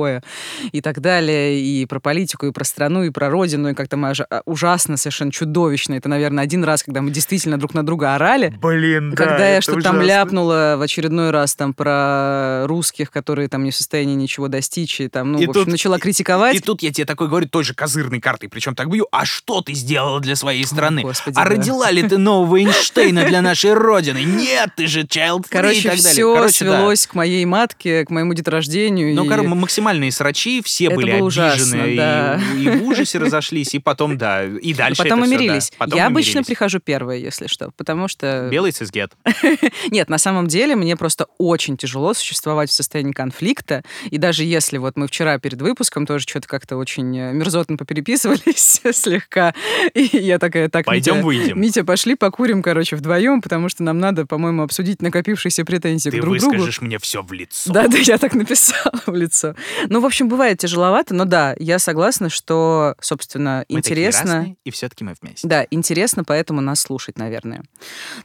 [0.72, 4.10] и так далее, и про политику, и про страну, и про родину, и как-то мы
[4.30, 5.94] а, ужасно, совершенно чудовищно.
[5.94, 9.60] Это, наверное, один раз, когда мы действительно друг на друга орали, Блин, да, когда я
[9.60, 14.48] что-то там ляпнула в очередной раз там про русских, которые там не в состоянии ничего
[14.48, 16.56] достичь, и там, ну, И в общем, тут- начала критиковать.
[16.56, 19.60] И тут я тебе такой говорю, той же козырной картой, причем так бью, а что
[19.60, 21.02] ты сделала для своей страны?
[21.02, 21.50] Господи, а да.
[21.50, 24.18] родила ли ты нового Эйнштейна для нашей родины?
[24.24, 26.12] Нет, ты же child free и Короче, так далее.
[26.12, 26.76] все Короче, да.
[26.78, 29.14] свелось к моей матке, к моему деторождению.
[29.14, 29.48] Ну, и- короче,
[29.82, 32.40] максимальные срачи, все Это были было ужасно, обижены и- да.
[32.56, 35.32] и, в ужасе разошлись, и потом, да, и дальше потом мы да.
[35.32, 35.72] мирились.
[35.88, 38.48] Я обычно прихожу первая, если что, потому что...
[38.50, 39.12] Белый цисгет.
[39.90, 43.82] Нет, на самом деле мне просто очень тяжело существовать в состоянии конфликта.
[44.10, 48.80] И даже если вот мы вчера перед выпуском тоже что-то как-то очень э, мерзотно попереписывались
[48.92, 49.54] слегка,
[49.94, 51.60] и я такая, так, Пойдем Митя, выйдем.
[51.60, 56.20] Митя, пошли покурим, короче, вдвоем, потому что нам надо, по-моему, обсудить накопившиеся претензии Ты к
[56.20, 56.56] друг другу.
[56.56, 57.72] выскажешь мне все в лицо.
[57.72, 59.54] Да, да, я так написала в лицо.
[59.88, 64.34] Ну, в общем, бывает тяжеловато, но да, я согласна, что, собственно, Мы интересно.
[64.34, 65.46] разные, и все-таки мы вместе.
[65.46, 67.62] Да, интересно, поэтому нас слушать, наверное.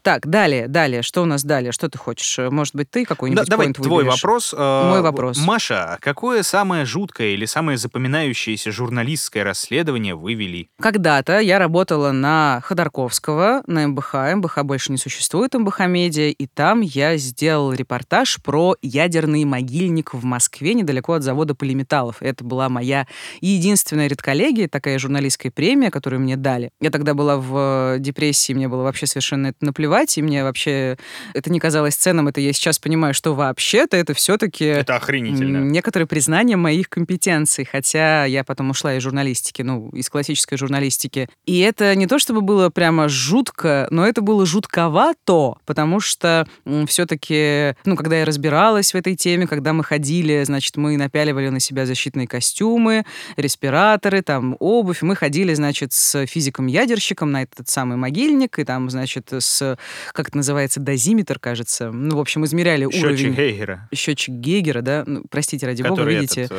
[0.02, 1.02] Так, далее, далее.
[1.02, 1.72] Что у нас далее?
[1.72, 2.38] Что ты хочешь?
[2.52, 4.22] Может быть, ты Да, какой-нибудь давай point твой выберешь?
[4.24, 4.54] вопрос.
[4.58, 5.38] Э, Мой вопрос.
[5.38, 10.70] Маша, какое самое жуткое или самое запоминающееся журналистское расследование вы вели?
[10.80, 14.14] Когда-то я работала на Ходорковского, на МБХ.
[14.36, 16.30] МБХ больше не существует, МБХ Медиа.
[16.30, 22.18] И там я сделал репортаж про ядерный могильник в Москве, недалеко от завода полиметаллов.
[22.22, 23.08] Это была моя
[23.42, 26.72] единственная редколлегия, такая журналистская премия, которую мне дали.
[26.82, 30.98] Я тогда была в э, депрессии, мне было вообще совершенно это наплевать, и мне вообще
[31.34, 32.28] это не казалось ценным.
[32.28, 35.58] Это я сейчас понимаю, что вообще-то это все-таки Это охренительно.
[35.58, 41.30] Некоторые признания моих компетенций, хотя я потом ушла из журналистики, ну, из классической журналистики.
[41.46, 46.48] И это не то чтобы было прямо жутко, но это было жутковато, потому что
[46.88, 50.98] все-таки, ну, когда я разбиралась в этой теме, когда мы ходили, значит, мы
[51.28, 53.04] напяливали на себя защитные костюмы,
[53.36, 59.32] респираторы, там, обувь, мы ходили, значит, с физиком-ядерщиком на этот самый могильник, и там, значит,
[59.32, 59.78] с,
[60.14, 61.92] как это называется, дозиметр, кажется.
[61.92, 66.16] Ну, в общем, измеряли Счетчик уровень Гейгера, счетчик Гейгера, да, ну, простите, ради бога, который
[66.16, 66.42] видите.
[66.44, 66.58] этот,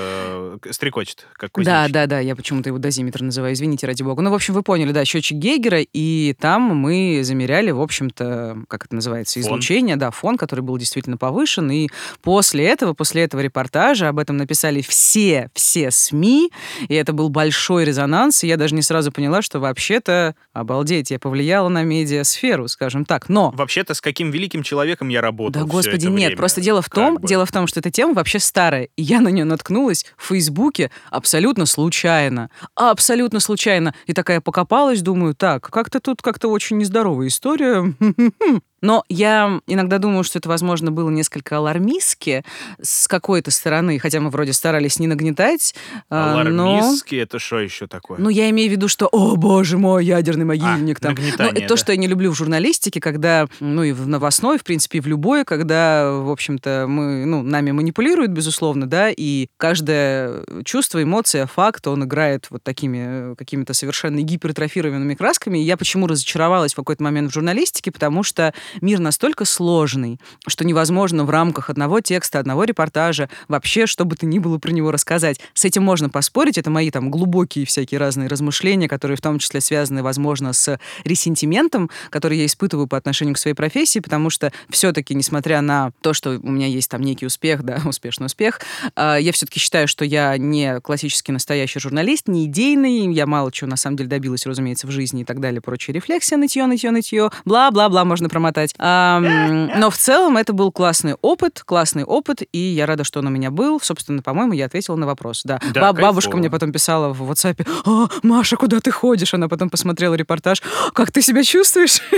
[0.66, 1.92] э, стрекочет, как Да, кузнечик.
[1.92, 4.22] да, да, я почему-то его дозиметр называю, извините, ради бога.
[4.22, 8.86] Ну, в общем, вы поняли, да, счетчик Гейгера, и там мы замеряли, в общем-то, как
[8.86, 9.42] это называется, Фон.
[9.42, 11.88] излучение, да, фон, который был действительно повышен, и
[12.22, 16.50] после этого, после этого репортажа об этом написали все, все СМИ,
[16.88, 21.18] и это был большой резонанс, и я даже не сразу поняла, что вообще-то, обалдеть, я
[21.18, 23.50] повлияла на медиасферу, скажем так, но...
[23.52, 26.14] Вообще-то с каким великим человеком я работал Да, господи, нет.
[26.14, 26.36] время?
[26.36, 27.28] Просто дело в Как том, бы.
[27.28, 28.88] дело в том, что эта тема вообще старая.
[28.96, 32.50] И я на нее наткнулась в Фейсбуке абсолютно случайно.
[32.74, 33.94] Абсолютно случайно.
[34.06, 37.94] И такая покопалась, думаю, так, как-то тут как-то очень нездоровая история.
[38.80, 42.44] Но я иногда думаю, что это, возможно, было несколько алармистски
[42.80, 45.74] с какой-то стороны, хотя мы вроде старались не нагнетать.
[46.10, 46.78] а, но...
[46.78, 48.18] Алармистский, это что еще такое?
[48.18, 51.00] Ну, я имею в виду, что, о, боже мой, ядерный могильник.
[51.00, 51.14] там.
[51.14, 51.76] Ну, нагнетание, то, да.
[51.76, 55.06] что я не люблю в журналистике, когда, ну, и в новостной, в принципе, и в
[55.06, 61.86] любой, когда, в общем-то, мы, ну, нами манипулируют, безусловно, да, и каждое чувство, эмоция, факт,
[61.86, 65.58] он играет вот такими какими-то совершенно гипертрофированными красками.
[65.58, 70.64] И я почему разочаровалась в какой-то момент в журналистике, потому что мир настолько сложный, что
[70.64, 74.90] невозможно в рамках одного текста, одного репортажа вообще что бы то ни было про него
[74.90, 75.40] рассказать.
[75.54, 79.60] С этим можно поспорить, это мои там глубокие всякие разные размышления, которые в том числе
[79.60, 85.14] связаны, возможно, с ресентиментом, который я испытываю по отношению к своей профессии, потому что все-таки,
[85.14, 88.60] несмотря на то, что у меня есть там некий успех, да, успешный успех,
[88.94, 93.70] а, я все-таки считаю, что я не классический настоящий журналист, не идейный, я мало чего
[93.70, 97.30] на самом деле добилась, разумеется, в жизни и так далее, прочая рефлексия, нытье, нытье, нытье,
[97.44, 98.74] бла-бла-бла, можно промотать мотать.
[98.78, 103.26] А, но в целом это был классный опыт, классный опыт, и я рада, что он
[103.26, 103.80] у меня был.
[103.80, 105.42] Собственно, по-моему, я ответила на вопрос.
[105.44, 105.60] Да.
[105.72, 109.34] Да, Бабушка мне потом писала в WhatsApp, «А, Маша, куда ты ходишь?
[109.34, 110.62] Она потом посмотрела репортаж.
[110.92, 112.00] Как ты себя чувствуешь?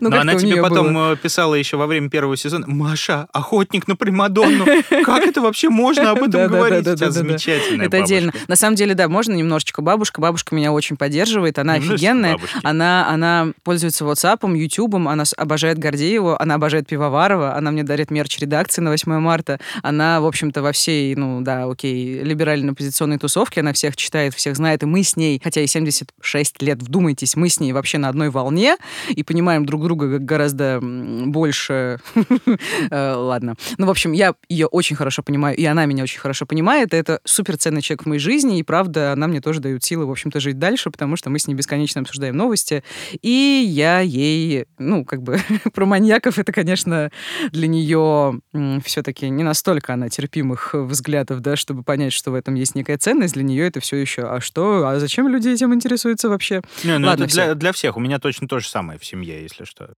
[0.00, 1.12] Ну, Но она тебе потом было.
[1.14, 4.64] э, писала еще во время первого сезона, Маша, охотник на Примадонну.
[5.04, 6.86] Как это вообще можно об этом говорить?
[6.86, 8.32] У тебя замечательная Это отдельно.
[8.48, 10.20] На самом деле, да, можно немножечко бабушка.
[10.20, 11.58] Бабушка меня очень поддерживает.
[11.58, 12.38] Она офигенная.
[12.62, 18.38] Она, она пользуется WhatsApp, YouTube, она обожает Гордеева, она обожает Пивоварова, она мне дарит мерч
[18.38, 19.58] редакции на 8 марта.
[19.82, 24.82] Она, в общем-то, во всей, ну да, окей, либерально-оппозиционной тусовке, она всех читает, всех знает,
[24.82, 28.30] и мы с ней, хотя и 76 лет, вдумайтесь, мы с ней вообще на одной
[28.30, 28.76] волне
[29.08, 31.98] и понимаем друг друга гораздо больше.
[32.90, 33.54] Э, Ладно.
[33.78, 36.94] Ну, в общем, я ее очень хорошо понимаю, и она меня очень хорошо понимает.
[36.94, 40.10] Это супер ценный человек в моей жизни, и правда, она мне тоже дает силы, в
[40.10, 42.84] общем-то, жить дальше, потому что мы с ней бесконечно обсуждаем новости.
[43.22, 45.25] И я ей, ну, как бы,
[45.74, 47.10] про маньяков это, конечно,
[47.50, 48.40] для нее
[48.84, 53.34] все-таки не настолько она терпимых взглядов, да, чтобы понять, что в этом есть некая ценность.
[53.34, 56.62] Для нее это все еще, а что, а зачем люди этим интересуются вообще?
[56.84, 57.96] Не, ну Ладно, это для, для всех.
[57.96, 59.94] У меня точно то же самое в семье, если что.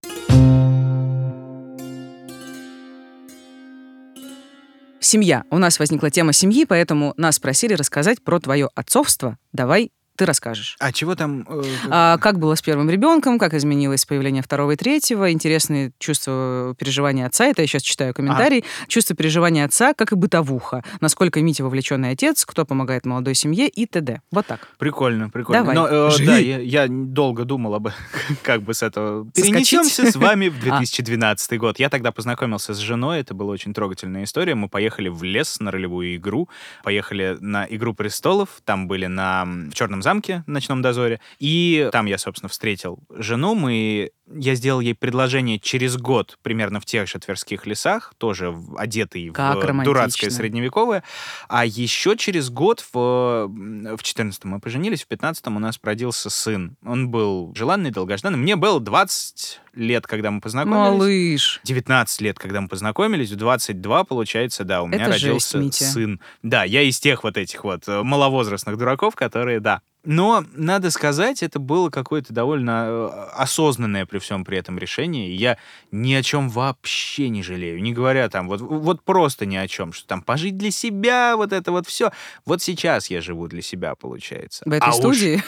[5.01, 5.45] Семья.
[5.51, 9.39] У нас возникла тема семьи, поэтому нас просили рассказать про твое отцовство.
[9.53, 10.77] Давай ты расскажешь.
[10.81, 11.47] А чего там...
[11.49, 16.75] э, А, как было с первым ребенком, как изменилось появление второго и третьего, интересные чувства
[16.79, 21.63] переживания отца, это я сейчас читаю комментарий, чувство переживания отца, как и бытовуха, насколько Митя
[21.65, 24.21] вовлеченный отец, кто помогает молодой семье и т.д.
[24.33, 24.69] Вот так.
[24.79, 25.61] Прикольно, прикольно.
[25.63, 26.27] Давай, Но, э, живи.
[26.27, 27.89] да, я, я долго думал об
[28.43, 29.31] как бы с этого.
[29.31, 30.79] Перенесемся с вами в А.
[30.81, 31.79] 2012 год.
[31.79, 34.55] Я тогда познакомился с женой, это была очень трогательная история.
[34.57, 36.49] Мы поехали в лес на ролевую игру,
[36.83, 42.07] поехали на Игру престолов, там были на в Черном замке, в ночном дозоре, и там
[42.07, 47.19] я, собственно, встретил жену, мы я сделал ей предложение через год, примерно в тех же
[47.19, 49.85] Тверских лесах, тоже одетый Как в романтично.
[49.85, 51.03] дурацкое средневековое.
[51.49, 56.77] А еще через год, в, в 14 мы поженились, в 15 у нас родился сын.
[56.85, 58.39] Он был желанный, долгожданный.
[58.39, 60.99] Мне было 20 лет, когда мы познакомились.
[60.99, 61.61] Малыш.
[61.65, 65.85] 19 лет, когда мы познакомились, в 22, получается, да, у меня Это жесть, родился Митя.
[65.85, 66.21] сын.
[66.43, 69.81] Да, я из тех вот этих вот э, маловозрастных дураков, которые, да.
[70.05, 75.35] Но, надо сказать, это было какое-то довольно э, осознанное при всем при этом решение.
[75.35, 75.59] Я
[75.91, 77.83] ни о чем вообще не жалею.
[77.83, 81.53] Не говоря там, вот, вот просто ни о чем, что там пожить для себя, вот
[81.53, 82.13] это вот все.
[82.47, 84.63] Вот сейчас я живу для себя, получается.
[84.65, 85.43] В этой А уж студии.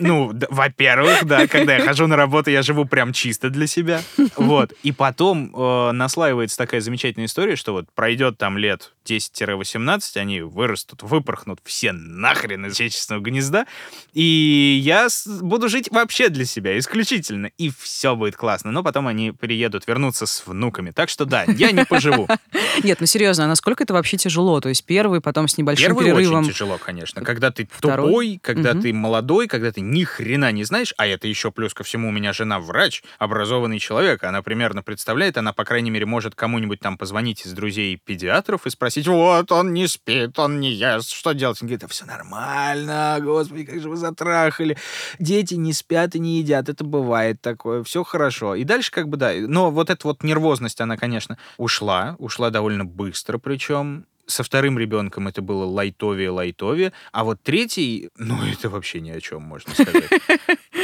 [0.00, 4.02] ну, д- во-первых, да, когда я хожу на работу, я живу прям чисто для себя.
[4.36, 4.72] Вот.
[4.82, 11.02] И потом э, наслаивается такая замечательная история, что вот пройдет там лет 10-18, они вырастут,
[11.02, 13.66] выпорхнут все нахрен из отечественного гнезда,
[14.12, 15.08] и я
[15.40, 18.70] буду жить вообще для себя, исключительно, и все будет классно.
[18.70, 20.90] Но потом они приедут, вернутся с внуками.
[20.90, 22.28] Так что да, я не поживу.
[22.82, 24.60] Нет, ну серьезно, а насколько это вообще тяжело?
[24.60, 26.40] То есть первый, потом с небольшим Первый перерывом.
[26.44, 27.22] очень тяжело, конечно.
[27.22, 28.08] Когда ты Второй?
[28.08, 28.82] тупой, когда Мгм.
[28.82, 32.12] ты молодой, когда ты ни хрена не знаешь, а это еще плюс ко всему у
[32.12, 33.02] меня жена врач,
[33.38, 37.96] образованный человек, она примерно представляет, она, по крайней мере, может кому-нибудь там позвонить из друзей
[37.96, 41.62] педиатров и спросить, вот, он не спит, он не ест, что делать?
[41.62, 44.76] Он говорит, да все нормально, господи, как же вы затрахали.
[45.20, 48.56] Дети не спят и не едят, это бывает такое, все хорошо.
[48.56, 52.84] И дальше как бы, да, но вот эта вот нервозность, она, конечно, ушла, ушла довольно
[52.84, 54.04] быстро причем.
[54.26, 56.92] Со вторым ребенком это было лайтовее.
[57.12, 60.10] А вот третий, ну, это вообще ни о чем, можно сказать.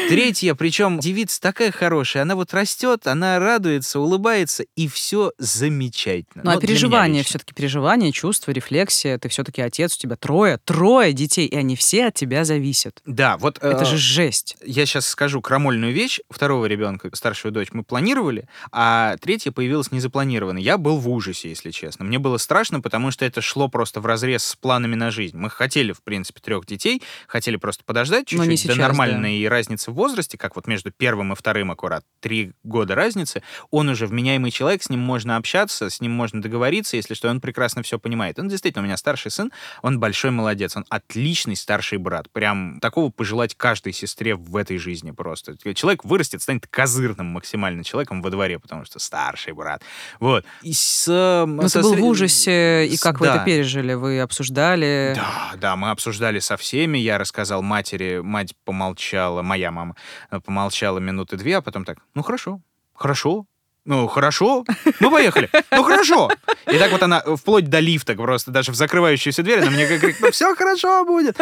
[0.09, 6.45] Третья, причем девица такая хорошая, она вот растет, она радуется, улыбается, и все замечательно.
[6.45, 9.19] Ну, а переживания, все-таки переживания, чувства, рефлексия.
[9.19, 13.01] Ты все-таки отец, у тебя трое, трое детей, и они все от тебя зависят.
[13.07, 13.59] Да, вот...
[13.59, 14.57] Это э, же жесть.
[14.65, 16.21] Я сейчас скажу крамольную вещь.
[16.29, 20.59] Второго ребенка, старшую дочь, мы планировали, а третья появилась незапланированно.
[20.59, 22.05] Я был в ужасе, если честно.
[22.05, 25.37] Мне было страшно, потому что это шло просто в разрез с планами на жизнь.
[25.37, 30.37] Мы хотели, в принципе, трех детей, хотели просто подождать чуть-чуть до нормальной разницы в возрасте,
[30.39, 33.43] как вот между первым и вторым аккурат, три года разницы.
[33.71, 37.41] Он уже вменяемый человек, с ним можно общаться, с ним можно договориться, если что, он
[37.41, 38.39] прекрасно все понимает.
[38.39, 42.31] Он действительно у меня старший сын, он большой молодец, он отличный старший брат.
[42.31, 45.57] Прям такого пожелать каждой сестре в этой жизни просто.
[45.75, 49.83] Человек вырастет, станет козырным максимально человеком во дворе, потому что старший брат.
[50.21, 50.45] Вот.
[50.63, 53.45] И с, э, Ну, со ты был в ужасе, и с- как вы это да.
[53.45, 53.95] пережили?
[53.95, 55.13] Вы обсуждали?
[55.17, 56.99] Да, да, мы обсуждали со всеми.
[56.99, 59.95] Я рассказал матери, мать помолчала, моя мама
[60.31, 62.61] э, помолчала минуты две, а потом так, ну хорошо,
[62.95, 63.47] хорошо,
[63.87, 64.65] Ну, хорошо.
[65.01, 65.51] Ну, поехали.
[65.71, 66.31] Ну, хорошо.
[66.73, 70.17] И так вот она вплоть до лифта просто, даже в закрывающуюся дверь, она мне говорит,
[70.21, 71.37] ну, все хорошо будет.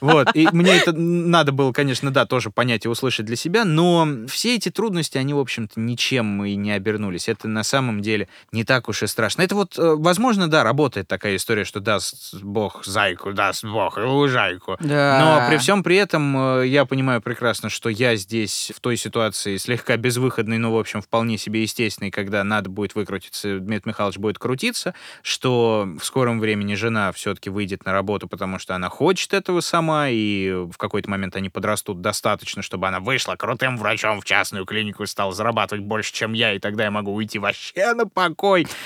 [0.00, 4.06] Вот, и мне это надо было, конечно, да, тоже понять и услышать для себя, но
[4.28, 7.28] все эти трудности, они, в общем-то, ничем и не обернулись.
[7.28, 9.42] Это на самом деле не так уж и страшно.
[9.42, 14.76] Это вот, э, возможно, да, работает такая история, что даст Бог зайку, даст Бог лужайку.
[14.80, 15.18] Да.
[15.20, 19.56] Но при всем при этом э, я понимаю прекрасно, что я здесь в той ситуации
[19.56, 24.38] слегка безвыходной, но, в общем, вполне себе естественной, когда надо будет выкрутиться, Дмитрий Михайлович будет
[24.38, 29.60] крутиться, что в скором времени жена все-таки выйдет на работу, потому что она хочет этого
[29.60, 34.24] сама, сама, и в какой-то момент они подрастут достаточно, чтобы она вышла крутым врачом в
[34.24, 38.06] частную клинику и стала зарабатывать больше, чем я, и тогда я могу уйти вообще на
[38.06, 38.66] покой.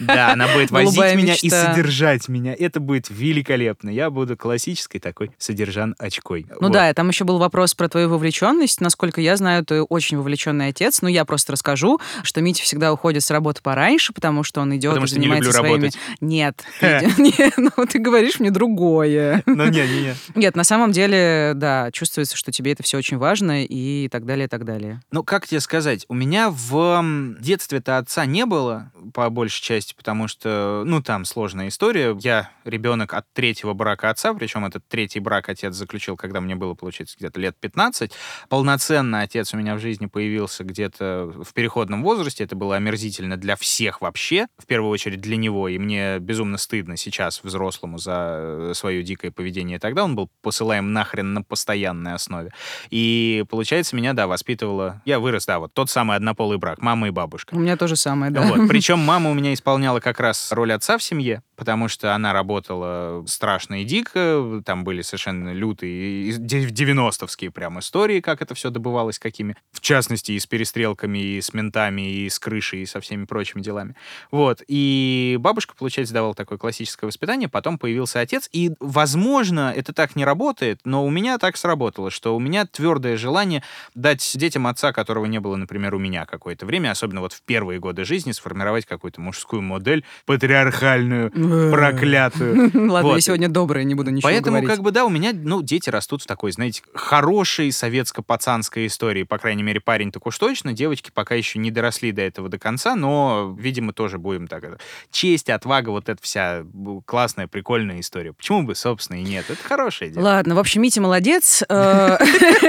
[0.00, 2.54] Да, она будет возить меня и содержать меня.
[2.58, 3.88] Это будет великолепно.
[3.88, 6.46] Я буду классической такой содержан очкой.
[6.60, 8.80] Ну да, там еще был вопрос про твою вовлеченность.
[8.80, 11.00] Насколько я знаю, ты очень вовлеченный отец.
[11.02, 14.90] Но я просто расскажу, что Митя всегда уходит с работы пораньше, потому что он идет
[14.90, 15.72] потому и занимается своими...
[15.72, 15.98] Работать.
[16.20, 16.64] Нет,
[17.56, 19.42] ну ты говоришь мне другое.
[19.46, 20.16] Ну нет, нет.
[20.42, 24.46] Нет, на самом деле, да, чувствуется, что тебе это все очень важно и так далее,
[24.46, 25.00] и так далее.
[25.12, 27.00] Ну, как тебе сказать, у меня в
[27.38, 32.18] детстве-то отца не было, по большей части, потому что, ну, там сложная история.
[32.20, 36.74] Я ребенок от третьего брака отца, причем этот третий брак отец заключил, когда мне было,
[36.74, 38.10] получается, где-то лет 15.
[38.48, 42.42] Полноценно отец у меня в жизни появился где-то в переходном возрасте.
[42.42, 46.96] Это было омерзительно для всех вообще, в первую очередь для него, и мне безумно стыдно
[46.96, 49.78] сейчас взрослому за свое дикое поведение.
[49.78, 52.50] Тогда он был посылаем нахрен на постоянной основе.
[52.90, 55.00] И, получается, меня, да, воспитывала...
[55.04, 57.54] Я вырос, да, вот тот самый однополый брак, мама и бабушка.
[57.54, 58.42] У меня тоже самое, да.
[58.42, 58.68] Вот.
[58.68, 63.24] Причем мама у меня исполняла как раз роль отца в семье, потому что она работала
[63.28, 69.56] страшно и дико, там были совершенно лютые 90-вские прям истории, как это все добывалось, какими,
[69.70, 73.62] в частности, и с перестрелками, и с ментами, и с крышей, и со всеми прочими
[73.62, 73.94] делами.
[74.32, 74.64] Вот.
[74.66, 80.24] И бабушка, получается, давала такое классическое воспитание, потом появился отец, и, возможно, это так не
[80.24, 83.62] работает, но у меня так сработало, что у меня твердое желание
[83.94, 87.78] дать детям отца, которого не было, например, у меня какое-то время, особенно вот в первые
[87.78, 91.30] годы жизни, сформировать какую-то мужскую модель патриархальную,
[91.70, 92.70] проклятую.
[92.90, 95.90] Ладно, я сегодня добрая, не буду ничего Поэтому, как бы, да, у меня, ну, дети
[95.90, 99.22] растут в такой, знаете, хорошей советско-пацанской истории.
[99.22, 100.72] По крайней мере, парень так уж точно.
[100.72, 104.64] Девочки пока еще не доросли до этого до конца, но, видимо, тоже будем так...
[104.64, 104.78] Это,
[105.10, 106.64] честь, отвага, вот эта вся
[107.04, 108.32] классная, прикольная история.
[108.32, 109.46] Почему бы, собственно, и нет?
[109.48, 110.24] Это хорошее дело.
[110.24, 111.62] Ладно, в общем, Митя молодец.
[111.68, 112.18] Э,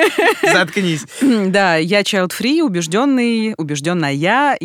[0.42, 1.06] Заткнись.
[1.54, 4.14] Да, я child-free, убежденный, убежденная.
[4.14, 4.58] Я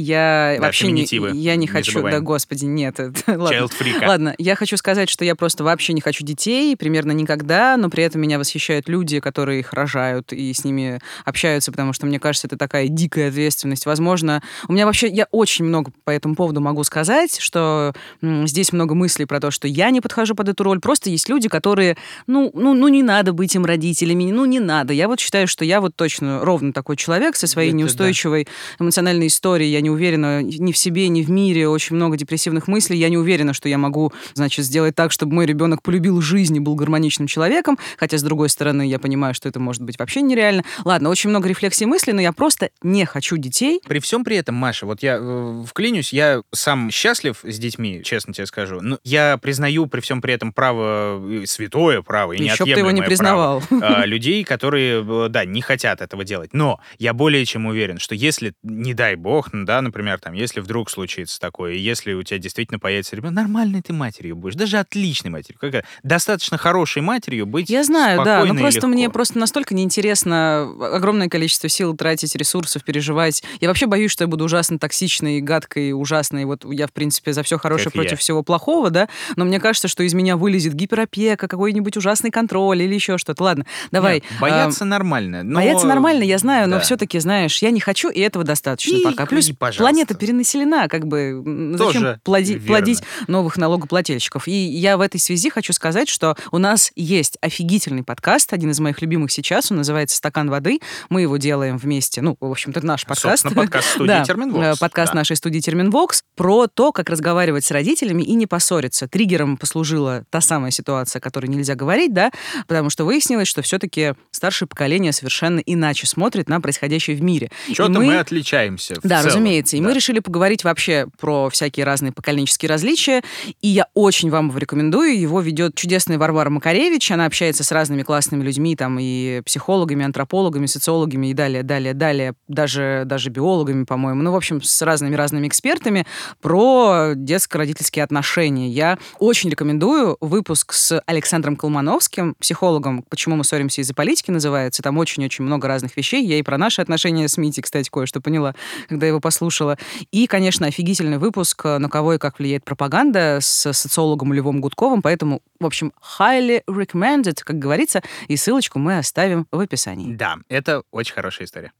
[0.61, 1.07] вообще не...
[1.35, 2.03] Я не хочу...
[2.03, 2.99] Да, господи, нет.
[2.99, 3.98] Child-free.
[4.07, 8.05] Ладно, я хочу сказать, что я просто вообще не хочу детей, примерно никогда, но при
[8.05, 12.47] этом меня восхищают люди, которые их рожают и с ними общаются, потому что мне кажется,
[12.47, 13.87] это такая дикая ответственность.
[13.87, 18.95] Возможно, у меня вообще, я очень много по этому поводу могу сказать, что здесь много
[18.95, 20.81] мыслей про то, что я не подхожу под эту роль.
[20.81, 24.93] Просто есть люди, которые, ну, ну, ну не надо быть им родителями, ну не надо.
[24.93, 28.85] Я вот считаю, что я вот точно ровно такой человек со своей это неустойчивой да.
[28.85, 29.71] эмоциональной историей.
[29.71, 31.69] Я не уверена ни в себе, ни в мире.
[31.69, 32.99] Очень много депрессивных мыслей.
[32.99, 33.88] Я не уверена, что я могу,
[34.35, 37.79] значит, сделать так, чтобы мой ребенок полюбил жизнь и был гармоничным человеком.
[37.97, 40.65] Хотя, с другой стороны, я понимаю, что это может быть вообще нереально.
[40.85, 43.81] Ладно, очень много рефлексий мыслей, но я просто не хочу детей.
[43.87, 48.33] При всем при этом, Маша, вот я э, вклинюсь, я сам счастлив с детьми, честно
[48.33, 48.81] тебе скажу.
[48.81, 52.81] Но я признаю при всем при этом право, э, святое право и Еще бы ты
[52.81, 53.63] его не признавал.
[53.69, 56.53] Право, людей, которые, э, да, не хотят этого делать.
[56.53, 60.91] Но я более чем уверен, что если, не дай бог, да, например, там, если вдруг
[60.91, 63.35] случится такое, если у тебя действительно появится ребенок,
[63.79, 68.45] нормальной ты матерью будешь, даже отличной матерью, как достаточно хорошей матерью быть Я знаю, да,
[68.45, 68.89] но просто легко.
[68.89, 73.43] мне просто настолько неинтересно огромное количество сил тратить, ресурсов, переживать.
[73.61, 76.45] Я вообще боюсь, что я буду ужасно токсичной, гадкой, ужасной.
[76.45, 78.17] Вот я, в принципе, за все хорошее как против я.
[78.17, 82.95] всего плохого, да, но мне кажется, что из меня вылезет гиперопека, какой-нибудь ужасный контроль или
[82.95, 83.45] еще что-то.
[83.45, 84.15] Ладно, давай.
[84.15, 85.43] Нет, бояться а, нормально.
[85.43, 85.57] Но...
[85.57, 86.77] Бояться нормально, я знаю, да.
[86.77, 89.27] но все-таки, знаешь, я не хочу, и этого достаточно и, пока.
[89.27, 91.43] Плюс и, планета перенаселена, как бы
[91.77, 92.67] зачем Тоже плоди, верно.
[92.67, 94.49] плодить новых налогоплательщиков?
[94.49, 98.81] И я в этой связи хочу сказать, что у нас есть офигительный подкаст, один из
[98.81, 100.81] моих любимых сейчас, он называется «Стакан воды».
[101.11, 103.43] Мы его делаем вместе, ну, в общем-то, наш подкаст.
[103.43, 104.79] Собственно, подкаст студии да, Терминвокс.
[104.79, 105.19] Подкаст да.
[105.19, 109.07] нашей студии Терминвокс про то, как разговаривать с родителями и не поссориться.
[109.07, 112.31] Триггером послужила та самая ситуация, о которой нельзя говорить, да,
[112.67, 117.51] потому что выяснилось, что все-таки старшее поколение совершенно иначе смотрит на происходящее в мире.
[117.73, 118.07] Что-то мы...
[118.07, 118.95] мы отличаемся.
[119.03, 119.27] да, целом.
[119.27, 119.77] разумеется.
[119.77, 119.87] И да.
[119.87, 123.23] мы решили поговорить вообще про всякие разные поколенческие различия
[123.61, 125.19] И я очень вам его рекомендую.
[125.19, 127.11] Его ведет чудесная Варвара Макаревич.
[127.11, 132.35] Она общается с разными классными людьми, там и психологами, антропологами, социологами и далее, далее, далее,
[132.47, 134.23] даже, даже биологами, по-моему.
[134.23, 136.07] Ну, в общем, с разными-разными экспертами
[136.41, 138.69] про детско-родительские отношения.
[138.69, 144.83] Я очень рекомендую выпуск с Александром Колмановским, психологом «Почему мы ссоримся из-за политики» называется.
[144.83, 146.25] Там очень-очень много разных вещей.
[146.25, 148.55] Я и про наши отношения с Мити, кстати, кое-что поняла,
[148.89, 149.79] когда его послушала.
[150.13, 155.03] И, конечно, офигительный выпуск «На кого и как влияет пропаганда» социологом Львом Гудковым.
[155.03, 160.15] Поэтому, в общем, highly recommended, как говорится, и ссылочку мы оставим в описании.
[160.15, 161.73] Да, это очень хорошая история.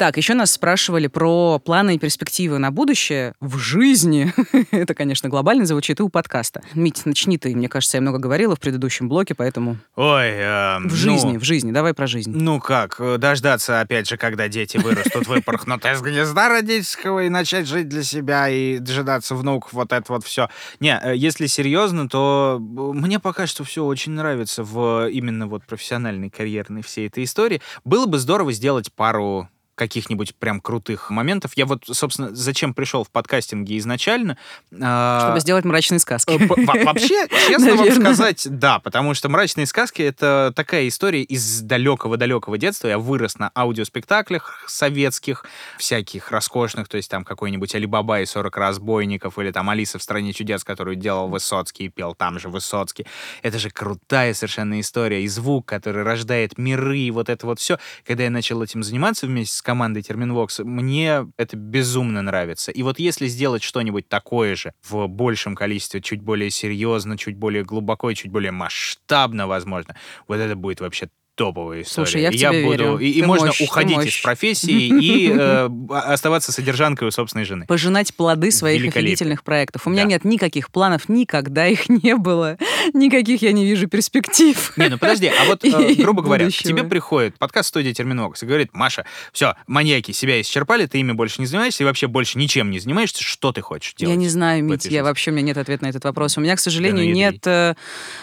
[0.00, 4.32] Так, еще нас спрашивали про планы и перспективы на будущее в жизни.
[4.70, 6.62] Это, конечно, глобально звучит и у подкаста.
[6.72, 7.54] Мить, начни ты.
[7.54, 9.76] Мне кажется, я много говорила в предыдущем блоке, поэтому...
[9.96, 11.70] Ой, э, В жизни, в жизни.
[11.70, 12.32] Давай про жизнь.
[12.34, 17.66] Ну как, э, дождаться, опять же, когда дети вырастут, выпорхнут из гнезда родительского и начать
[17.66, 20.48] жить для себя и дожидаться внуков, вот это вот все.
[20.80, 25.66] Не, э, если серьезно, то э, мне пока что все очень нравится в именно вот
[25.66, 27.60] профессиональной, карьерной всей этой истории.
[27.84, 29.50] Было бы здорово сделать пару
[29.80, 31.52] каких-нибудь прям крутых моментов.
[31.56, 34.36] Я вот, собственно, зачем пришел в подкастинге изначально?
[34.80, 36.30] а, Чтобы сделать мрачные сказки.
[36.30, 41.62] Э, во- Вообще, честно вам сказать, да, потому что «Мрачные сказки»— это такая история из
[41.62, 42.88] далекого-далекого детства.
[42.88, 45.44] Я вырос на аудиоспектаклях советских,
[45.78, 50.32] всяких роскошных, то есть там какой-нибудь «Алибаба и 40 разбойников» или там «Алиса в стране
[50.34, 53.06] чудес», которую делал Высоцкий и пел там же Высоцкий.
[53.42, 55.22] Это же крутая совершенно история.
[55.24, 57.78] И звук, который рождает миры, и вот это вот все.
[58.06, 62.72] Когда я начал этим заниматься вместе с командой Терминвокс, мне это безумно нравится.
[62.72, 67.62] И вот если сделать что-нибудь такое же в большем количестве, чуть более серьезно, чуть более
[67.62, 69.94] глубоко и чуть более масштабно, возможно,
[70.26, 72.06] вот это будет вообще топовая история.
[72.06, 72.98] Слушай, я в И тебя буду, верю.
[72.98, 74.22] И, и Ты можно мощь, уходить из мощь.
[74.22, 77.64] профессии и э, оставаться содержанкой у собственной жены.
[77.66, 79.86] Пожинать плоды своих офигительных проектов.
[79.86, 80.08] У меня Да.
[80.10, 82.58] нет никаких планов, никогда их не было.
[82.94, 84.72] Никаких я не вижу перспектив.
[84.76, 88.70] Не, ну подожди, а вот, э, грубо говоря, к тебе приходит подкаст-студия Терминвокс и говорит,
[88.72, 92.78] Маша, все, маньяки себя исчерпали, ты ими больше не занимаешься и вообще больше ничем не
[92.78, 94.14] занимаешься, что ты хочешь делать?
[94.14, 96.36] Я не знаю, Мить, этой я вообще, у меня нет ответа на этот вопрос.
[96.36, 97.74] У меня, к сожалению, ну, нет, э,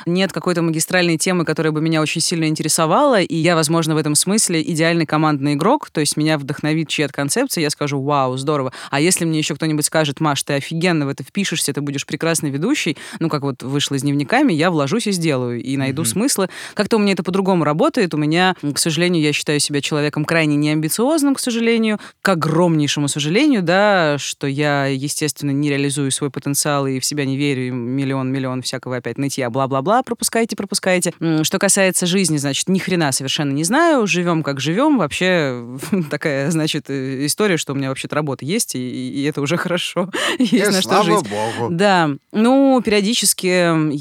[0.05, 4.15] нет какой-то магистральной темы, которая бы меня очень сильно интересовала, и я, возможно, в этом
[4.15, 8.73] смысле идеальный командный игрок, то есть меня вдохновит чья-то концепция, я скажу, вау, здорово.
[8.89, 12.49] А если мне еще кто-нибудь скажет, Маш, ты офигенно в это впишешься, ты будешь прекрасный
[12.49, 16.09] ведущий, ну, как вот вышло с дневниками, я вложусь и сделаю, и найду Мгм.
[16.11, 16.49] смыслы.
[16.73, 18.13] Как-то у меня это по-другому работает.
[18.13, 23.61] У меня, к сожалению, я считаю себя человеком крайне неамбициозным, к сожалению, к огромнейшему сожалению,
[23.61, 28.61] да, что я, естественно, не реализую свой потенциал и в себя не верю, и миллион-миллион
[28.61, 31.13] всякого опять нытья, бла-бла-бла, пропускайте, пропускайте.
[31.43, 35.63] Что касается жизни, значит, ни хрена совершенно не знаю, живем как живем, вообще
[36.09, 40.09] такая, значит, э, история, что у меня вообще-то работа есть, и, и это уже хорошо,
[40.39, 41.15] есть на что жить.
[41.29, 41.69] богу.
[41.71, 43.93] Да, ну, периодически я,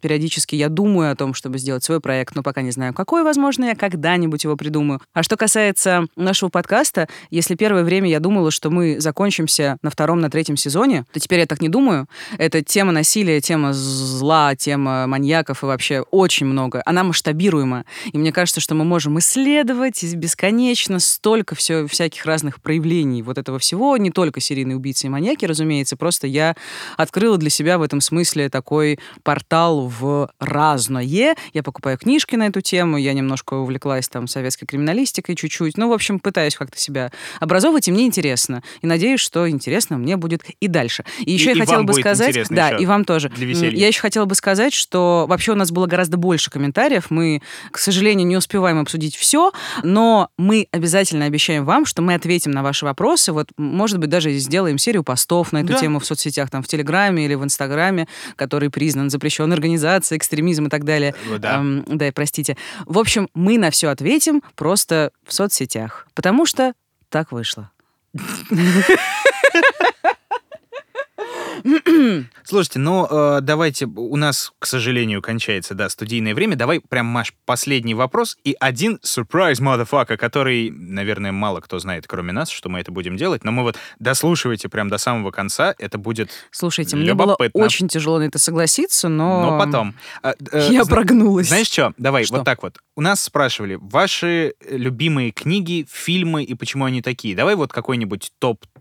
[0.00, 3.64] периодически я думаю о том, чтобы сделать свой проект, но пока не знаю, какой, возможно,
[3.66, 5.00] я когда-нибудь его придумаю.
[5.12, 10.20] А что касается нашего подкаста, если первое время я думала, что мы закончимся на втором,
[10.20, 12.06] на третьем сезоне, то теперь я так не думаю.
[12.38, 16.82] Это тема насилия, тема зла, тема маньяков и вообще очень много.
[16.86, 17.84] Она масштабируема.
[18.12, 23.58] И мне кажется, что мы можем исследовать бесконечно столько все, всяких разных проявлений вот этого
[23.58, 26.54] всего, не только серийные убийцы и маньяки, разумеется, просто я
[26.96, 31.00] открыла для себя в этом смысле такой портал в разное.
[31.00, 35.76] Я покупаю книжки на эту тему, я немножко увлеклась там советской криминалистикой чуть-чуть.
[35.76, 37.10] Ну, в общем, пытаюсь как-то себя
[37.40, 38.62] образовывать, и мне интересно.
[38.82, 41.04] И надеюсь, что интересно мне будет и дальше.
[41.20, 42.36] И еще И- я и хотела бы сказать...
[42.50, 43.28] Да, и вам тоже.
[43.28, 43.76] для веселья.
[43.78, 47.06] Я еще хотела бы сказать, что вообще у нас было гораздо больше комментариев.
[47.10, 52.50] Мы, к сожалению, не успеваем обсудить все, но мы обязательно обещаем вам, что мы ответим
[52.50, 53.32] на ваши вопросы.
[53.32, 55.78] Вот, может быть, даже сделаем серию постов на эту Да.
[55.78, 60.68] тему в соцсетях, там, в Телеграме или в Инстаграме, который признан запрещенной организацией, экстремизм и
[60.68, 61.14] так далее.
[61.30, 61.56] Э, Да.
[61.60, 62.56] Эм, да, простите.
[62.86, 66.72] В общем, мы на все ответим просто в соцсетях, потому что
[67.08, 67.70] так вышло.
[72.44, 76.56] Слушайте, ну э, давайте, у нас, к сожалению, кончается, да, студийное время.
[76.56, 82.32] Давай прям, Маш, последний вопрос и один сюрприз, motherfucker, который, наверное, мало кто знает, кроме
[82.32, 85.98] нас, что мы это будем делать, но мы вот дослушивайте прям до самого конца, это
[85.98, 87.64] будет, Слушайте, мне было Любопытно.
[87.64, 89.50] очень тяжело на это согласиться, но...
[89.50, 89.94] но потом.
[90.22, 91.48] А, э, Я прогнулась.
[91.48, 91.92] Знаешь что?
[91.98, 92.36] Давай, Что?
[92.36, 92.78] вот так вот.
[92.96, 97.34] У нас спрашивали, ваши любимые книги, фильмы и почему они такие.
[97.34, 98.32] Давай вот какой-нибудь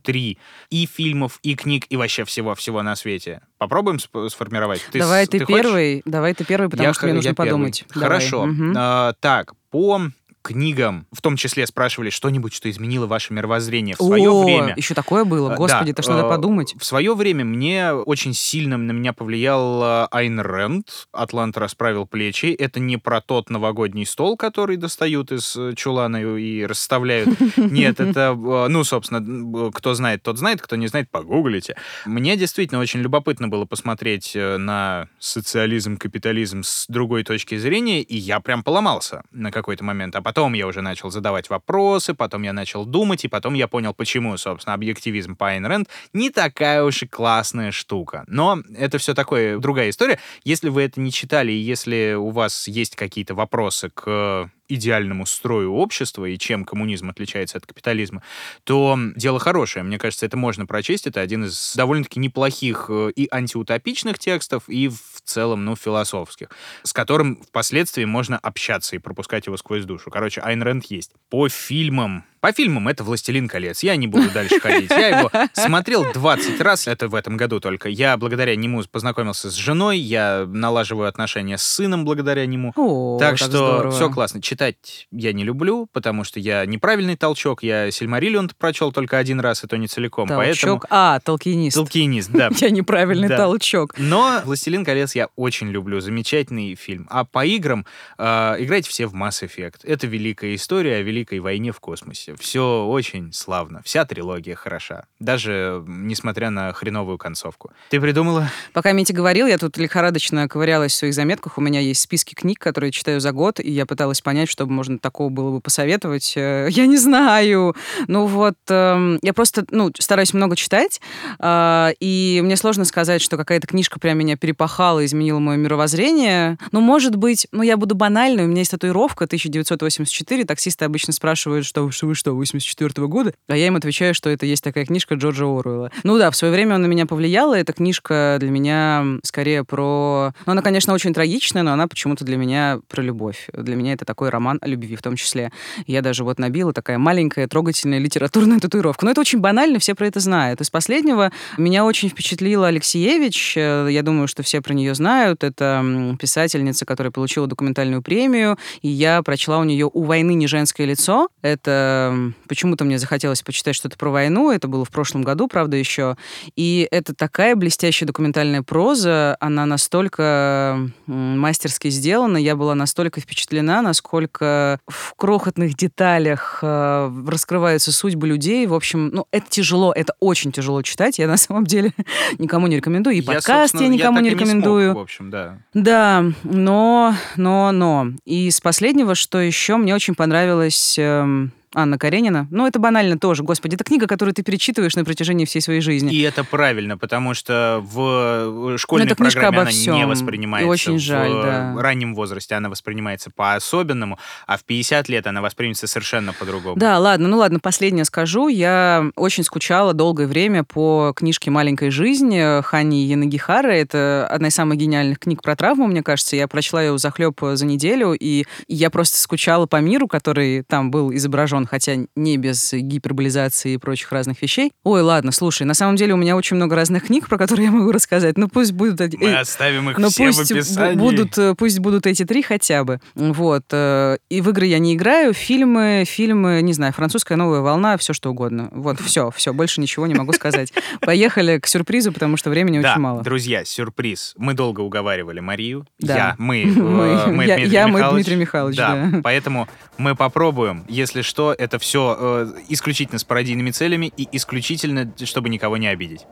[0.02, 0.38] топ-3
[0.70, 3.42] и фильмов, и книг, и вообще всего-всего на свете.
[3.58, 4.86] Попробуем сформировать?
[4.92, 5.62] Ты давай ты, хочешь?
[5.64, 7.48] первый, давай ты первый, потому Я что мне я нужно первый.
[7.50, 7.86] подумать.
[7.94, 8.08] Давай.
[8.08, 8.46] Хорошо.
[8.46, 8.74] Мгм.
[8.78, 10.02] А, так, по
[10.42, 14.74] книгам, в том числе спрашивали что-нибудь, что изменило ваше мировоззрение в свое О, время.
[14.78, 15.54] еще такое было.
[15.54, 16.76] Э, Господи, да, это ж надо э, подумать.
[16.78, 21.08] В свое время мне очень сильно на меня повлиял э, Айн Рэнд.
[21.12, 22.48] «Атлант расправил плечи».
[22.48, 27.30] Это не про тот новогодний стол, который достают из э, чулана и расставляют.
[27.58, 31.76] Нет, это, ну, собственно, кто знает, тот знает, кто не знает, погуглите.
[32.06, 38.40] Мне действительно очень любопытно было посмотреть на социализм, капитализм с другой точки зрения, и я
[38.40, 40.16] прям поломался на какой-то момент.
[40.16, 43.96] А потом я уже начал задавать вопросы, потом я начал думать, и потом я понял,
[43.96, 48.26] почему, собственно, объективизм по Айн Рэнд не такая уж и классная штука.
[48.28, 50.20] Но это все такое другая история.
[50.44, 55.74] Если вы это не читали, и если у вас есть какие-то вопросы к идеальному строю
[55.74, 58.22] общества и чем коммунизм отличается от капитализма,
[58.64, 59.84] то дело хорошее.
[59.84, 61.08] Мне кажется, это можно прочесть.
[61.08, 66.50] Это один из довольно-таки неплохих э, и антиутопичных текстов, и в целом, ну, философских,
[66.84, 70.10] с которым впоследствии можно общаться и пропускать его сквозь душу.
[70.12, 71.12] Короче, Айн Рэнд есть.
[71.30, 73.84] По фильмам по фильмам это «Властелин колец».
[73.84, 74.90] Я не буду дальше ходить.
[74.92, 77.90] Я его смотрел 20 раз, это в этом году только.
[77.90, 82.74] Я благодаря нему познакомился с женой, я налаживаю отношения с сыном благодаря нему.
[82.76, 83.92] О, так что здорово.
[83.92, 84.42] все классно.
[84.42, 87.64] Читать я не люблю, потому что я неправильный толчок.
[87.64, 90.28] Я Сильмариллион прочел только один раз, и то не целиком.
[90.28, 90.80] Поэтому...
[90.80, 90.86] Толчок.
[90.90, 91.76] А, толкинист.
[91.76, 92.50] Толкинист, да.
[92.60, 93.38] Я неправильный Да.
[93.38, 93.94] толчок.
[93.98, 96.00] Но «Властелин колец» я очень люблю.
[96.00, 97.08] Замечательный фильм.
[97.10, 97.86] А по играм
[98.18, 99.80] э, играйте все в Mass Effect.
[99.84, 102.29] Это великая история о великой войне в космосе.
[102.40, 103.82] Все очень славно.
[103.84, 105.06] Вся трилогия хороша.
[105.20, 107.72] Даже несмотря на хреновую концовку.
[107.90, 108.50] Ты придумала?
[108.74, 111.58] Пока Митя говорил, я тут лихорадочно ковырялась в своих заметках.
[111.58, 114.74] У меня есть списки книг, которые читаю за год, и я пыталась понять, что бы
[114.74, 116.34] можно такого было бы посоветовать.
[116.36, 117.76] Э, Я не знаю.
[118.08, 121.02] Ну вот, эм, я просто, ну, стараюсь много читать,
[121.40, 126.58] а, и мне сложно сказать, что какая-то книжка прям меня перепахала, изменила мое мировоззрение.
[126.72, 131.66] Ну, может быть, ну, я буду банальной, у меня есть татуировка 1984, таксисты обычно спрашивают,
[131.66, 133.34] что, что вы что, 84 года?
[133.48, 135.92] А я им отвечаю, что это есть такая книжка Джорджа Оруэлла.
[136.04, 140.34] Ну да, в свое время она на меня повлияла, эта книжка для меня скорее про...
[140.46, 143.48] Ну, она, конечно, очень трагичная, но она почему-то для меня про любовь.
[143.54, 145.52] Для меня это такой роман о любви в том числе.
[145.88, 149.06] Я даже вот набила такая маленькая, трогательная литературная татуировка.
[149.06, 150.62] Но это очень банально, все про это знают.
[150.62, 153.54] Из последнего меня очень впечатлила Алексеевич.
[153.56, 155.44] Э, Я думаю, что все про нее знают.
[155.44, 158.58] Это писательница, которая получила документальную премию.
[158.82, 161.30] И я прочла у нее «У войны не женское лицо».
[161.42, 164.52] Это м, почему-то мне захотелось почитать что-то про войну.
[164.52, 166.18] Это было в прошлом году, правда, еще.
[166.56, 169.38] И это такая блестящая документальная проза.
[169.40, 172.38] Она настолько мастерски сделана.
[172.38, 178.66] Я была настолько впечатлена, насколько в крохотных деталях э, раскрываются судьбы людей.
[178.68, 181.20] В общем, ну, это тяжело, это очень тяжело читать.
[181.20, 181.94] Я на самом деле
[182.38, 183.16] никому не рекомендую.
[183.16, 184.94] И подкаст я, никому так не и смог, рекомендую.
[184.96, 185.58] в общем, да.
[185.74, 188.08] Да, но, но, но.
[188.26, 192.48] И из последнего, что еще мне очень понравилось эм, Анна Каренина.
[192.50, 193.76] Ну, это банально тоже, господи.
[193.76, 196.12] Это книга, которую ты перечитываешь на протяжении всей своей жизни.
[196.14, 199.96] И это правильно, потому что в школьной Ну, программе обо она всем.
[199.96, 200.70] не И воспринимается.
[200.70, 201.76] очень жаль, в да.
[201.78, 204.18] раннем возрасте она воспринимается по-особенному,
[204.48, 206.76] а в 50 лет она воспримется совершенно по-другому.
[206.78, 208.48] Да, ладно, ну ладно, последнее скажу.
[208.48, 213.74] Я очень скучала долгое время по книжке «Маленькая жизнь» Хани Янагихары.
[213.76, 216.36] Это одна из самых гениальных книг про травму, мне кажется.
[216.36, 221.14] Я прочла ее захлеб за неделю, и я просто скучала по миру, который там был
[221.14, 224.72] изображен, хотя не без гиперболизации и прочих разных вещей.
[224.84, 227.72] Ой, ладно, слушай, на самом деле у меня очень много разных книг, про которые я
[227.72, 228.38] могу рассказать.
[228.38, 229.00] Ну пусть будут...
[229.20, 230.96] Мы э, оставим их ну все в пусть бу- описании.
[230.98, 233.00] будут, э, пусть будут эти три хотя бы.
[233.16, 233.64] Вот.
[233.72, 238.14] э, И в игры я не играю, фильмы, фильмы, не знаю, французская новая волна, все
[238.14, 238.70] что угодно.
[238.72, 240.74] Вот, все, все, больше ничего не могу сказать.
[241.02, 243.24] Поехали к сюрпризу, потому что времени очень мало.
[243.24, 244.34] друзья, сюрприз.
[244.38, 245.86] Мы долго уговаривали Марию.
[246.00, 247.06] Я, мы, Мы.
[247.06, 248.26] э, мы Я- Дмитрий я, мы, Михайлович.
[248.26, 249.10] Дмитрий Михайлович, да.
[249.24, 250.86] поэтому мы попробуем.
[250.88, 256.26] Если что, это все исключительно с пародийными целями и исключительно, чтобы никого не обидеть.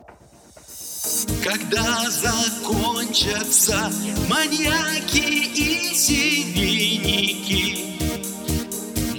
[1.43, 3.91] Когда закончатся
[4.28, 5.18] маньяки
[5.55, 7.78] и серийники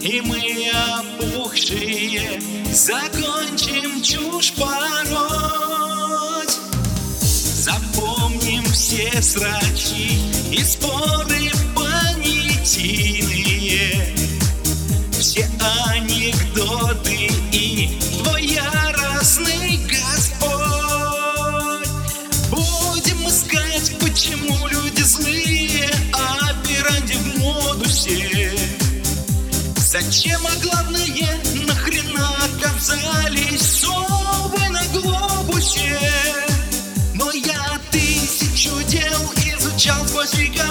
[0.01, 2.41] И мы опухшие
[2.73, 5.79] закончим чушь пороть
[7.21, 10.21] Запомним все срачи
[10.53, 13.38] и споры понятийные
[15.39, 15.47] Все
[15.95, 20.51] анекдоты и твой яростный Господь
[22.51, 28.53] Будем искать, почему люди злые, а пираньи в моду все
[29.77, 36.01] Зачем, а главное, нахрена оказались совы на глобусе?
[37.15, 40.67] Но я тысячу дел изучал сквозь века,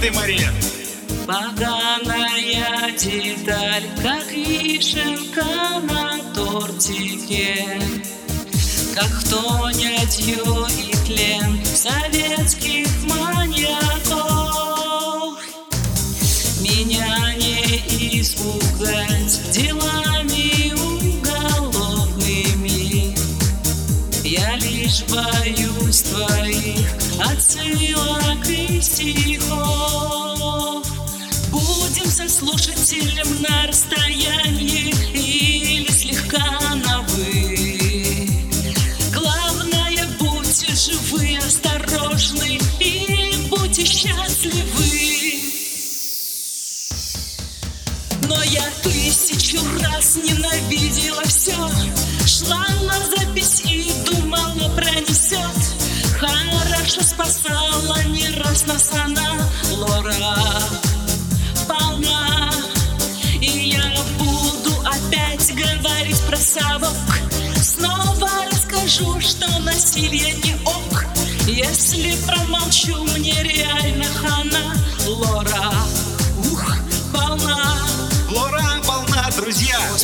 [0.00, 0.50] ты, Мария.
[1.26, 5.44] Поганая деталь, как вишенка
[5.82, 7.80] на тортике.
[8.94, 14.18] Как тонет ее и тлен советских маньяков.
[16.60, 20.72] Меня не испугать делами
[21.92, 23.14] уголовными.
[24.24, 26.89] Я лишь боюсь твоих
[27.40, 30.86] и стихов
[31.50, 38.28] Будем со слушателем на расстоянии или слегка на «вы».
[39.12, 45.40] Главное, будьте живы, осторожны и будьте счастливы.
[48.28, 51.56] Но я тысячу раз ненавидела все
[52.26, 55.59] Шла на запись и думала пронесет
[56.90, 59.48] Хорошо спасала не раз нас она.
[59.76, 60.12] Лора
[61.68, 62.50] полна.
[63.40, 66.96] И я буду опять говорить про совок.
[67.62, 71.04] Снова расскажу, что насилие не ок.
[71.46, 74.74] Если промолчу, мне реально хана.
[75.06, 75.72] Лора,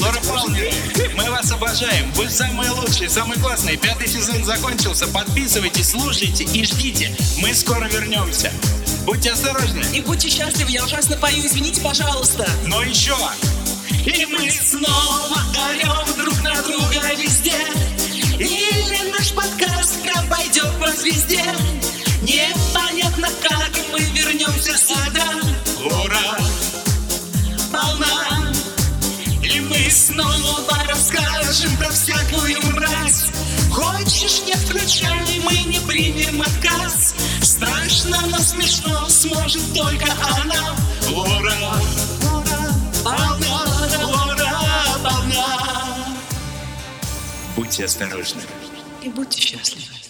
[0.01, 0.73] Лора Палмер.
[1.17, 2.11] Мы вас обожаем.
[2.13, 3.77] Вы самые лучшие, самые классные.
[3.77, 5.07] Пятый сезон закончился.
[5.07, 7.15] Подписывайтесь, слушайте и ждите.
[7.39, 8.53] Мы скоро вернемся.
[9.05, 9.85] Будьте осторожны.
[9.95, 12.49] И будьте счастливы, я ужасно пою, извините, пожалуйста.
[12.67, 13.17] Но еще.
[14.05, 17.57] И мы снова орем друг на друга везде.
[18.39, 19.97] Или наш подкаст
[20.29, 21.45] пойдет по звезде.
[22.23, 25.41] Непонятно, как мы вернемся сюда.
[25.81, 26.66] Лора.
[29.87, 33.27] И снова расскажем про всякую мразь.
[33.71, 37.15] Хочешь, не включай, мы не примем отказ.
[37.41, 40.75] Страшно, но смешно сможет только она.
[41.09, 41.55] Лора.
[42.21, 42.75] Лора,
[43.05, 46.07] полна, Лора полна.
[47.55, 48.41] Будьте осторожны.
[49.03, 50.06] и будьте счастливы.